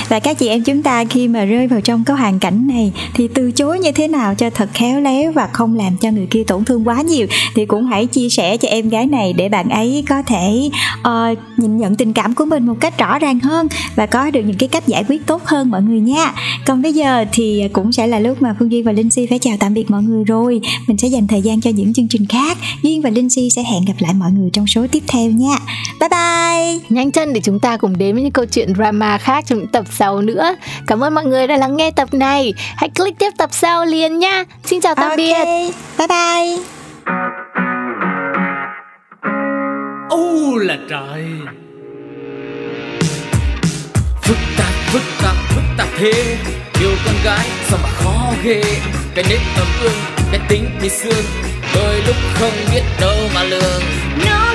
Và 0.09 0.19
các 0.19 0.37
chị 0.39 0.47
em 0.47 0.63
chúng 0.63 0.83
ta 0.83 1.05
khi 1.05 1.27
mà 1.27 1.45
rơi 1.45 1.67
vào 1.67 1.81
trong 1.81 2.03
cái 2.03 2.17
hoàn 2.17 2.39
cảnh 2.39 2.67
này 2.67 2.91
thì 3.13 3.27
từ 3.27 3.51
chối 3.51 3.79
như 3.79 3.91
thế 3.91 4.07
nào 4.07 4.35
cho 4.35 4.49
thật 4.49 4.69
khéo 4.73 5.01
léo 5.01 5.31
và 5.31 5.47
không 5.53 5.77
làm 5.77 5.97
cho 5.97 6.11
người 6.11 6.27
kia 6.31 6.43
tổn 6.43 6.65
thương 6.65 6.87
quá 6.87 7.01
nhiều 7.01 7.27
thì 7.55 7.65
cũng 7.65 7.85
hãy 7.85 8.05
chia 8.05 8.29
sẻ 8.29 8.57
cho 8.57 8.67
em 8.67 8.89
gái 8.89 9.05
này 9.05 9.33
để 9.33 9.49
bạn 9.49 9.69
ấy 9.69 10.03
có 10.09 10.21
thể 10.21 10.69
uh, 10.99 11.37
nhìn 11.57 11.77
nhận 11.77 11.95
tình 11.95 12.13
cảm 12.13 12.35
của 12.35 12.45
mình 12.45 12.65
một 12.65 12.75
cách 12.79 12.97
rõ 12.97 13.19
ràng 13.19 13.39
hơn 13.39 13.67
và 13.95 14.05
có 14.05 14.31
được 14.31 14.41
những 14.41 14.57
cái 14.57 14.69
cách 14.69 14.87
giải 14.87 15.03
quyết 15.07 15.25
tốt 15.25 15.45
hơn 15.45 15.71
mọi 15.71 15.81
người 15.81 15.99
nha. 15.99 16.33
Còn 16.65 16.81
bây 16.81 16.93
giờ 16.93 17.25
thì 17.31 17.63
cũng 17.73 17.91
sẽ 17.91 18.07
là 18.07 18.19
lúc 18.19 18.41
mà 18.41 18.55
phương 18.59 18.71
duy 18.71 18.81
và 18.81 18.91
linh 18.91 19.09
si 19.09 19.25
phải 19.29 19.39
chào 19.39 19.57
tạm 19.59 19.73
biệt 19.73 19.91
mọi 19.91 20.03
người 20.03 20.23
rồi. 20.23 20.61
Mình 20.87 20.97
sẽ 20.97 21.07
dành 21.07 21.27
thời 21.27 21.41
gian 21.41 21.61
cho 21.61 21.69
những 21.69 21.93
chương 21.93 22.07
trình 22.07 22.25
khác. 22.25 22.57
Duyên 22.83 23.01
và 23.01 23.09
linh 23.09 23.29
si 23.29 23.49
sẽ 23.49 23.63
hẹn 23.63 23.85
gặp 23.85 23.93
lại 23.99 24.13
mọi 24.13 24.31
người 24.31 24.49
trong 24.53 24.67
số 24.67 24.85
tiếp 24.91 25.03
theo 25.07 25.31
nha 25.31 25.57
Bye 25.99 26.09
bye. 26.09 26.85
Nhanh 26.89 27.11
chân 27.11 27.33
để 27.33 27.41
chúng 27.43 27.59
ta 27.59 27.77
cùng 27.77 27.97
đến 27.97 28.15
với 28.15 28.23
những 28.23 28.31
câu 28.31 28.45
chuyện 28.45 28.73
drama 28.75 29.17
khác 29.17 29.43
trong 29.47 29.59
những 29.59 29.67
tập 29.67 29.85
sau 29.91 30.21
nữa. 30.21 30.55
Cảm 30.87 31.03
ơn 31.03 31.15
mọi 31.15 31.25
người 31.25 31.47
đã 31.47 31.57
lắng 31.57 31.77
nghe 31.77 31.91
tập 31.91 32.13
này. 32.13 32.53
Hãy 32.77 32.89
click 32.89 33.19
tiếp 33.19 33.29
tập 33.37 33.49
sau 33.53 33.85
liền 33.85 34.19
nha. 34.19 34.43
Xin 34.65 34.81
chào 34.81 34.95
tạm 34.95 35.09
okay. 35.09 35.17
biệt. 35.17 35.73
Bye 35.97 36.07
bye. 36.07 36.63
Ô 40.09 40.55
là 40.55 40.77
trời. 40.89 41.25
Phức 44.21 44.37
tạp, 44.57 44.73
phức 44.85 45.01
tạp, 45.21 45.35
phức 45.49 45.63
tạp 45.77 45.87
thế. 45.97 46.37
Yêu 46.81 46.91
con 47.05 47.15
gái 47.23 47.47
sao 47.67 47.79
mà 47.83 47.89
khó 47.89 48.33
ghê. 48.43 48.61
Cái 49.15 49.25
nết 49.29 49.39
ấm 49.57 49.67
ương, 49.83 50.25
cái 50.31 50.41
tính 50.49 50.69
bị 50.81 50.89
xương. 50.89 51.25
Đôi 51.75 52.01
lúc 52.07 52.15
không 52.33 52.51
biết 52.73 52.81
đâu 53.01 53.15
mà 53.35 53.43
lường. 53.43 53.81
Nó 54.25 54.48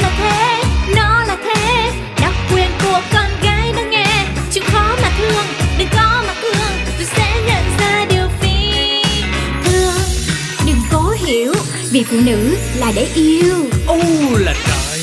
thương, 5.28 5.46
đừng 5.78 5.88
có 5.90 6.22
mà 6.26 6.34
thương, 6.42 6.72
tôi 6.98 7.06
sẽ 7.16 7.40
nhận 7.46 7.78
ra 7.78 8.06
điều 8.10 8.28
phi 8.40 8.48
thường 9.64 10.02
đừng 10.66 10.80
cố 10.92 11.14
hiểu, 11.26 11.54
vì 11.90 12.04
phụ 12.10 12.16
nữ 12.24 12.56
là 12.76 12.92
để 12.96 13.08
yêu. 13.14 13.54
Ô 13.86 13.96
là 14.38 14.54
trời. 14.66 14.93